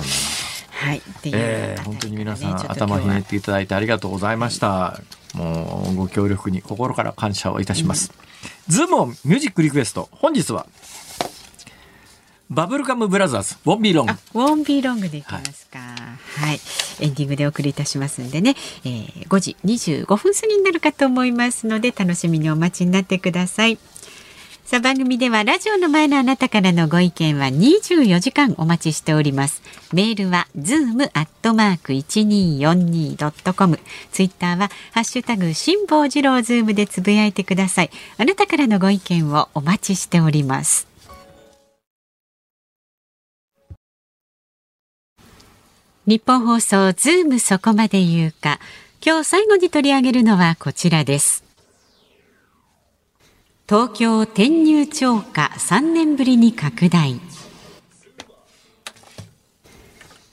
[1.25, 5.01] えー、本当に皆さん頭ひねっていただいてありがとうございました。
[5.35, 8.13] もうご協力に心から感謝をいたします。
[8.69, 10.67] うん、ズームミュージックリクエスト本日は
[12.51, 14.17] バブルガムブラザーズ、 Won't Be Long。
[14.45, 15.85] Won't Be Long でいきますか、は
[16.47, 16.49] い。
[16.49, 16.61] はい。
[16.99, 23.79] エンディングでお送りいたしますんでね、えー、5時25分過ぎになるかと思いますので、楽しみにお待ちになってください。
[24.65, 29.63] さあ番組ではラジオの前のあなたからのご意見は24時間お待ちしております。
[29.93, 33.79] メールは zoom アットマーク 1242.com。
[34.11, 37.91] ツイッターはハッシュタグ辛坊治郎ズームでつぶやいてください。
[38.19, 40.90] あなたからのご意見をお待ちしております。
[46.11, 48.59] 日本放送ズームそこまで言うか。
[49.01, 51.45] 今日最後に取り上げるのはこちらです。
[53.69, 57.21] 東京転入超過3年ぶりに拡大。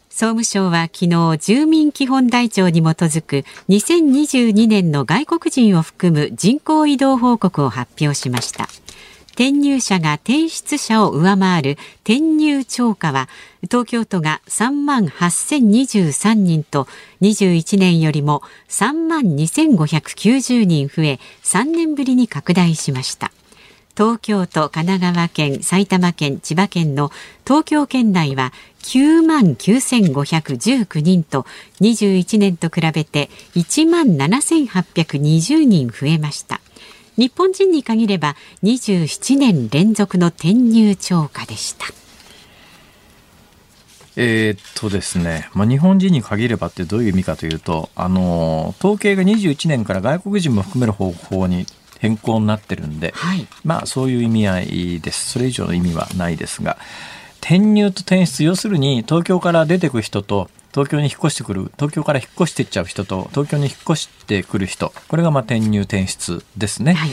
[0.10, 8.68] 総務省は昨日住民基本台帳に基づく2022年の外国人を含む人口移動報告を発表しました。
[9.38, 13.30] 転入者が転出者を上回る転入超過は
[13.62, 16.88] 東京都が3万8023人と
[17.22, 23.32] 21年よりも3万2590人増え3年ぶりに拡大しました。
[23.96, 27.12] 東京都、神奈川県、埼玉県、千葉県の
[27.46, 31.46] 東京県内は9万9519人と
[31.82, 36.60] 21年と比べて1万7820人増えました。
[37.18, 41.88] 日本人に限れば27年連続の転入超過でした。
[44.20, 51.65] えー、っとですね、まあ、日本人に限ればってどういう意味かというと、あの統計が21年から外国人も含める方法に
[51.99, 55.32] 変更になってるんで、はい、まあそういう意味合いです。
[55.32, 56.78] それ以上の意味はないですが、
[57.42, 66.94] 転入と転出、要するに東京から出てく人と東京に引っ越してくる東京から引っ越していっちゃう人と東京に引っ越してくる人これがまあ転入転出ですね。
[66.94, 67.10] はい、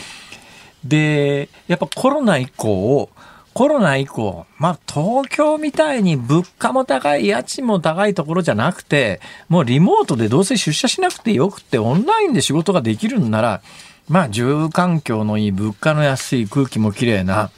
[0.85, 3.09] でやっぱコロナ以降
[3.55, 13.63] コロナ以降、まあ、東京みたいに物価も高い、家賃も高いところじゃなくて、もうリモートでどうせ出社しなくてよくて、オンラインで仕事ができるんなら、
[14.09, 17.53] まあ、住環境のいい、物価の安い、空気もきれいな、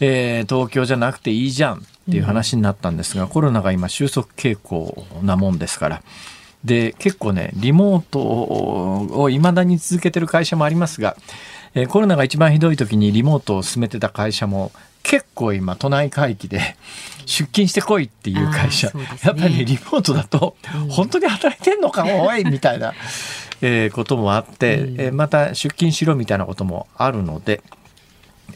[0.00, 1.86] えー、東京じゃなくていいじゃん。
[2.08, 6.02] っていう話になったんですが、コロナが今収束傾向なもんですから。
[6.64, 11.16] で、結構ね、リモートを未だに続けてる会社もありますが、
[11.74, 14.72] えコロナが一番ひどい時にリモートを進めてた会社も
[15.02, 16.76] 結構今都内回帰で
[17.24, 20.56] 出勤してこいっていう会社、ね、やっぱり、リモートだと
[20.90, 22.92] 本当に働いてんのかおいみたいな、
[23.62, 27.62] えこともあって、えまた出勤しろみたいなこともあるので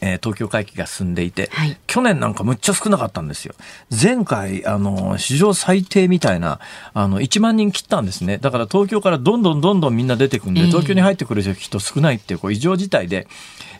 [0.01, 3.55] えー、東京回帰が進んでいて、はい、去年なんかむっちゃ少なかったんですよ。
[3.89, 6.59] 前回、あの、史上最低みたいな、
[6.93, 8.37] あの、1万人切ったんですね。
[8.37, 13.27] だから東京からどんどんどんどんみんな出てくんで、東京に入ってくる人少ないっていう、こう、異常事態で、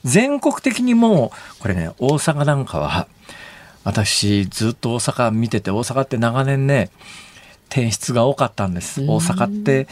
[0.04, 3.08] 全国的にもう、これね、大阪なんかは、
[3.84, 6.90] 私、ずっと大阪見てて、大阪って長年ね、
[7.70, 9.02] 転出が多かったんです。
[9.02, 9.88] 大阪って、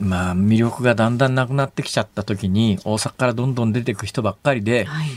[0.00, 5.08] まあ、魅力がだんだんなくなってきちゃった時に、大阪からどんどん出てく人ばっかりで、はい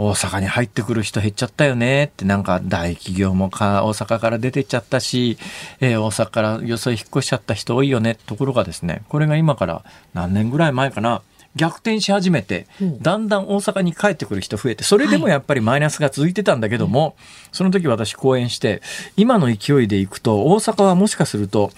[0.00, 5.38] 大阪に入ってくる人減っちゃったよねってなんか大企業もか大阪から出てっちゃったし、
[5.80, 9.84] えー、大阪からよそへ引っ越しちゃった人多いよねところがですねこれが今から
[10.14, 11.22] 何年ぐらい前かな。
[11.56, 12.66] 逆転し始めて、
[13.00, 17.16] だんだん大阪に帰ってくる人増えて、それでもやっぱりマイナスが続いてたんだけども、
[17.50, 18.80] その時私講演して、
[19.16, 21.72] 今の勢いでいくと、大阪はもしかすると、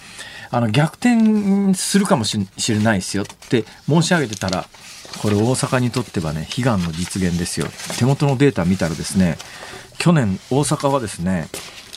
[0.51, 2.37] あの、逆転するかもし
[2.69, 4.67] れないですよって申し上げてたら、
[5.19, 7.67] これ大阪にとってはね、悲願の実現ですよ。
[7.97, 9.37] 手元のデータ見たらですね、
[9.97, 11.47] 去年大阪はですね、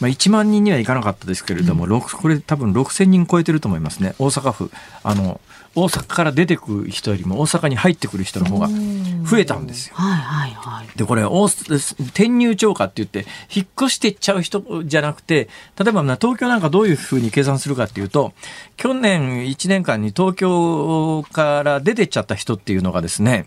[0.01, 4.15] まあ、1万人にはいかなかったですけれども、うん、これ多分6000人超えてると思いますね。
[4.19, 4.71] 大阪府。
[5.03, 5.41] あの、
[5.77, 9.97] 大阪から出てくる人よりも大阪に入ってくる人の方が増えたんですよ。
[9.97, 18.33] はいはいはい、でこれ転入超過って言って引っ越していっちゃう人じゃなくて例えば東京なんかどういうふうに計算するかっていうと
[18.77, 23.47] 去年1年間に東京から出てっちゃった人っていうのがですね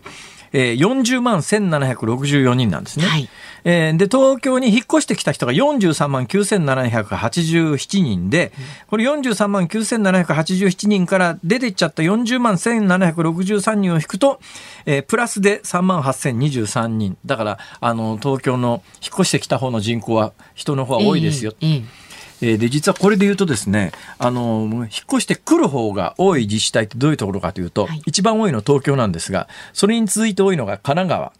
[0.52, 3.04] えー、40万1764人なんですね。
[3.04, 3.28] はい、
[3.64, 8.52] えー、で、東京に引っ越してきた人が43万9787人で、
[8.88, 14.40] これ43万9787人から出てっちゃった40万1763人を引くと、
[14.86, 17.16] えー、プラスで3万8023人。
[17.26, 21.54] だから、あの、東京の引っ越してきた方の人口は、人の方が多いですよ。
[21.60, 22.08] えーえー
[22.40, 31.32] えで、実はこれで言うとですね、あの、引っ越してくる方が多い自治体ってどういうところかというと、はい、一番多いのは東京なんですが、それに続いて多いのが神奈川、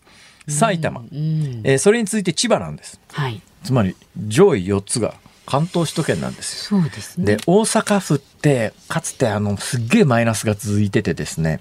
[0.49, 3.01] 埼玉、えー、それに続いて千葉なんです。
[3.13, 5.15] はい、つまり、上位4つが
[5.47, 6.81] 関東首都圏なんですよ。
[6.81, 7.37] そうですね。
[7.37, 11.61] で、大阪府って、かつてあの、すっげえマイナスが続いててですね、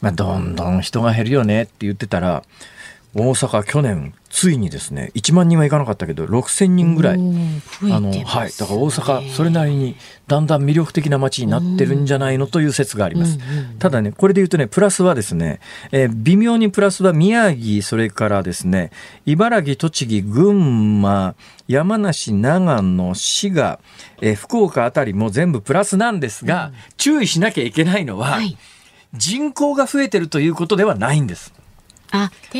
[0.00, 2.44] まあ、どんどん人が減るよねって言ってたら、
[3.12, 8.52] 大阪去年ついにですね1万人はいかなかったけど6,000人ぐらい、あのはい。
[8.52, 9.96] だから大阪それなりに
[10.28, 13.38] だんだん魅力的な街になってるんじゃないのという説があります、
[13.80, 15.58] ただねこれで言うとねプラスはですね、
[15.90, 18.92] えー、微妙にプラスは宮城それからですね
[19.26, 21.34] 茨城栃木群馬
[21.66, 23.80] 山梨長野滋賀、
[24.20, 28.56] えー、福岡あたりも全部プラスなんですが、うん、注意しなきゃいけないのは、はい、
[29.14, 31.52] 人口が増えてるということではないんです。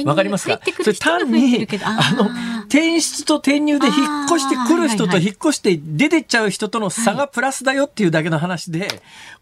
[0.04, 0.60] わかりますか？
[0.82, 2.30] それ単にあの
[2.66, 3.96] 転出と転入で引っ
[4.26, 8.88] 越してくる人と引っ越して出てっちゃう人との差がプラスだよっていうだけの話で、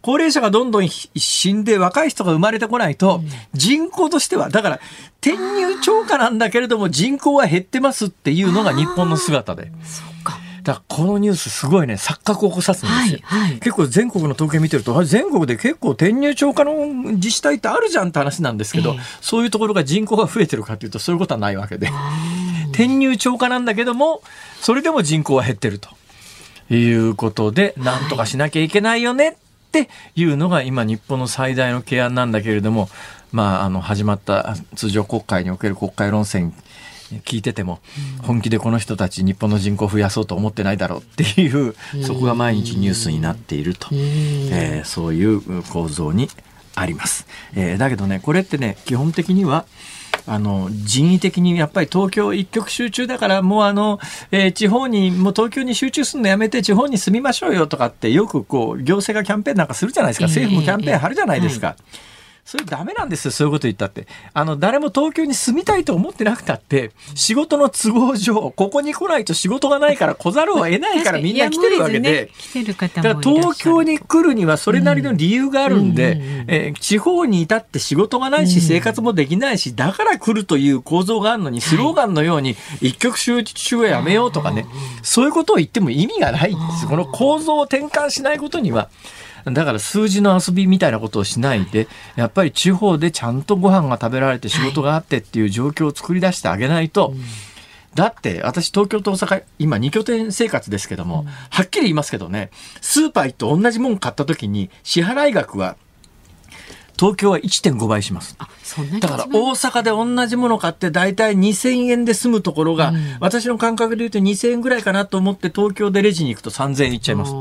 [0.00, 3.20] 高齢者がどんどん死んで若い人が生まれてこないと、
[3.52, 4.80] 人口としてはだから
[5.20, 9.70] 転入超過なんだけれども人口は減ってますっていうのが日本の姿で。
[10.69, 21.91] だこのニュースすごいね錯覚を起こさすんですよ、はいはい、結構全国の統計見てると全国で結構転入超過の自治体ってあるじゃんって話なんですけど、えー、そういうところが人口が増えてるかというとそういうことはないわけで。
[22.71, 24.23] 転入超過なんだけども
[24.61, 25.91] それでも人口は減ってると。
[26.71, 29.35] いうことでなんとかしなきゃいけないよねっ
[29.73, 32.91] ていうのが今日本の最大の懸案なんだけれども
[33.33, 36.55] まあ、あの始まった通常国会における国会論戦
[37.24, 37.80] 聞いてても、
[38.22, 46.28] 本気でこの人たち日本の人口を増やそうと思ってないだろうっていうそこが毎日ニュースになっていると、えー、そういう構造に
[46.74, 47.26] あります。
[47.54, 49.64] えー、だけどねこれってね基本的には
[50.26, 53.98] あの人為的にやっぱり東京一極集中だからもうあの、
[54.30, 60.26] えー、地方にもう東京に集中するのやめて地方に住みましょうよとかってよくこう行政がキャンペーンなんかするじゃないですか。
[60.26, 61.76] 政府もキャンペーン張るじゃないですか。
[61.78, 62.18] えーえー
[62.49, 64.07] それダメなんですよ、そういうこと言ったって。
[64.32, 72.30] あの、誰も東京に住みたいと思ってなくたって、仕事の都合上、ここに来ないと仕事がないから来ざるを得ないからみんな来てるわけで。
[72.64, 84.64] だから東京に来るにはそれなりの理由があるんで、え地方に至って仕事がないし、生活もできないし、だから来るという構造があるのに、スローガンのように一極集中はやめようとかね、
[85.03, 86.88] そういうことを言っても意味がないんです。
[86.88, 88.88] この構造を転換しないことには、
[89.55, 97.14] だから数字の遊びみたいなことをしないで、やっぱり地方でちゃんとご飯が食べられて仕事があってっていう状況を作り出してあげないと、
[97.94, 105.76] だって私東京と大阪今2拠点生活ですけども、はっきり言いますけどねスーパー行って同じもん買った時に支払い額は
[106.99, 108.36] 東京は1.5倍します。
[109.01, 117.32] だから大阪で同じもの買って大体2000円で済むところが、うん、私の感覚で言うと2000円ぐらいかなと思って東京でレジに行くと3000円いっちゃいます。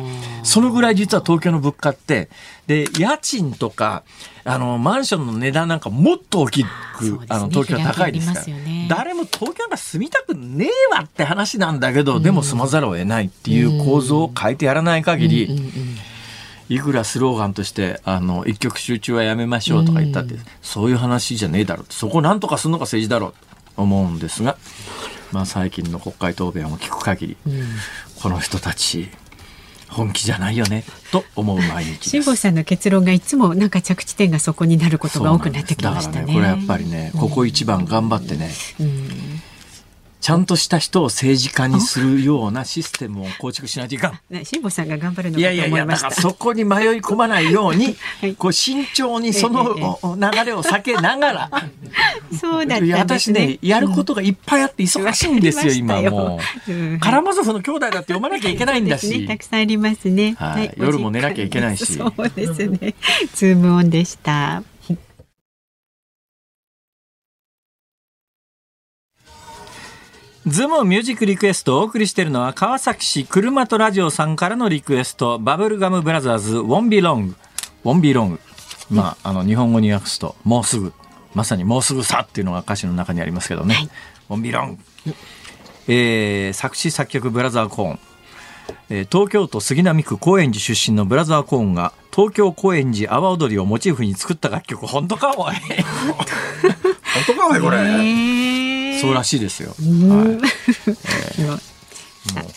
[0.44, 2.30] そのぐらい実は東京の物価って、
[2.68, 4.04] で、家賃とか、
[4.44, 6.68] あの、マンションの値段なんかもっと大きく、
[7.28, 8.46] あ、ね、の、東京は高いですから。
[8.46, 15.72] ね、誰も東京なんか住みたくねえわって話なんだけど、うん、でも住まざるを得ないっていう構造を変えてやらない限り、うんうんうん
[16.70, 23.32] いくらスローガンとしてあの一極集中はやめましょうとか言ったって、うん、そういう話じゃねえだろうそこをなんとかするのが政治だろう
[23.76, 24.58] と思うんですが、
[25.32, 27.64] まあ、最近の国会答弁を聞く限り、うん、
[28.22, 29.10] この人たち
[29.90, 36.28] 本気じゃないよねと思う毎日辛坊さんの結論がいつもなんか着地点がそこになることが多くなってきましたね。
[36.28, 39.37] だからねこれやっぱりねここ一番頑張ってね、うん
[40.28, 44.20] ちゃんとした人を政治家にするようなシステムを構築しないといかん。
[44.30, 51.52] ね、辛坊さんが頑張るのいやいやいや、だからそこに迷い込まないように、 はい、こう慎重にその流れを避けながら。
[52.38, 57.00] そうだった、ね、私ね、やることがいっぱいあって忙しいんですよ、今もう、うん。
[57.00, 59.20] カラマーゾフの兄弟だって読まなきゃいけないんだし。
[59.22, 60.36] ね、たくさんありますね。
[60.38, 60.74] はい。
[60.76, 61.86] 夜も寝なきゃいけないし。
[61.86, 62.96] そうですね。
[63.34, 64.62] ズームオンでした。
[70.48, 77.36] ズームミュージックリクエストをお送りしているのは川崎市車とラジオさんからのリクエストバブルガムブラザーズ Won't Be Long
[77.84, 78.40] Won't Be Long
[78.90, 80.94] まああの日本語に訳すともうすぐ
[81.36, 83.90] まさにもうすぐさっていうのが歌詞の中にありますけどね、はい、
[84.30, 85.14] ウォンビロング、
[85.90, 88.00] えー、作詞作曲ブラザーコーン。
[88.90, 94.88] えー、東京都杉並区高円寺出身のブラザーコーンが東京高円寺阿波踊りをモチーフに作った楽曲。
[94.88, 95.56] 本当かおい。
[96.06, 96.16] 本
[97.28, 97.82] 当かおいこれ、え。
[97.82, 99.70] ーそうらしいですよ。
[99.70, 99.78] はい。
[101.38, 101.60] えー、もう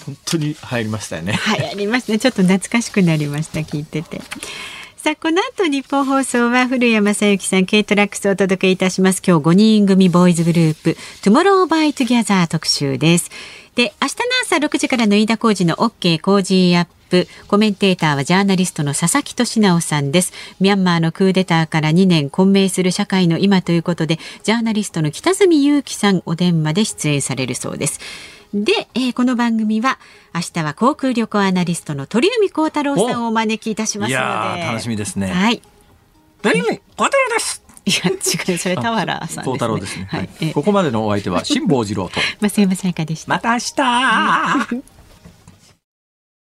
[0.07, 1.38] 本当に入りましたよね。
[1.59, 2.18] 流行りましたね。
[2.18, 4.20] ちょっと懐かしくなりました聞いてて。
[5.03, 9.22] さあこの後ニッポン放送は古家正亨さん、 K TRACKS をお届けいたします。
[9.26, 13.30] 今日5人組ボーイズグループ、 TOMORROW X TOGETHER 特集です。
[13.76, 16.99] で、明日の朝6時からの飯田浩二の OK 工事アップ。
[17.46, 20.32] コメンテーターはジャーナリストの佐々木俊尚さんです。
[20.61, 28.00] ミャンマーのクーデターから2年混迷する社会の今ということで、ジャーナリストの北角裕樹さんお電話で出演されるそうです。
[28.52, 29.98] で、えー、この番組は
[30.34, 34.18] 明日は航空旅行アナリストの鳥海幸太郎さんをお招きいたしますの
[34.56, 35.28] で、楽しみですね。
[35.28, 35.62] はい。
[36.42, 37.62] 鳥海幸太郎です。
[37.86, 40.06] いや違うそれ田原さん、ね、太郎ですね。
[40.11, 40.52] はい。
[40.52, 43.30] ここまでのお相手は辛坊治郎と増山さやかでした？
[43.30, 44.99] また明日。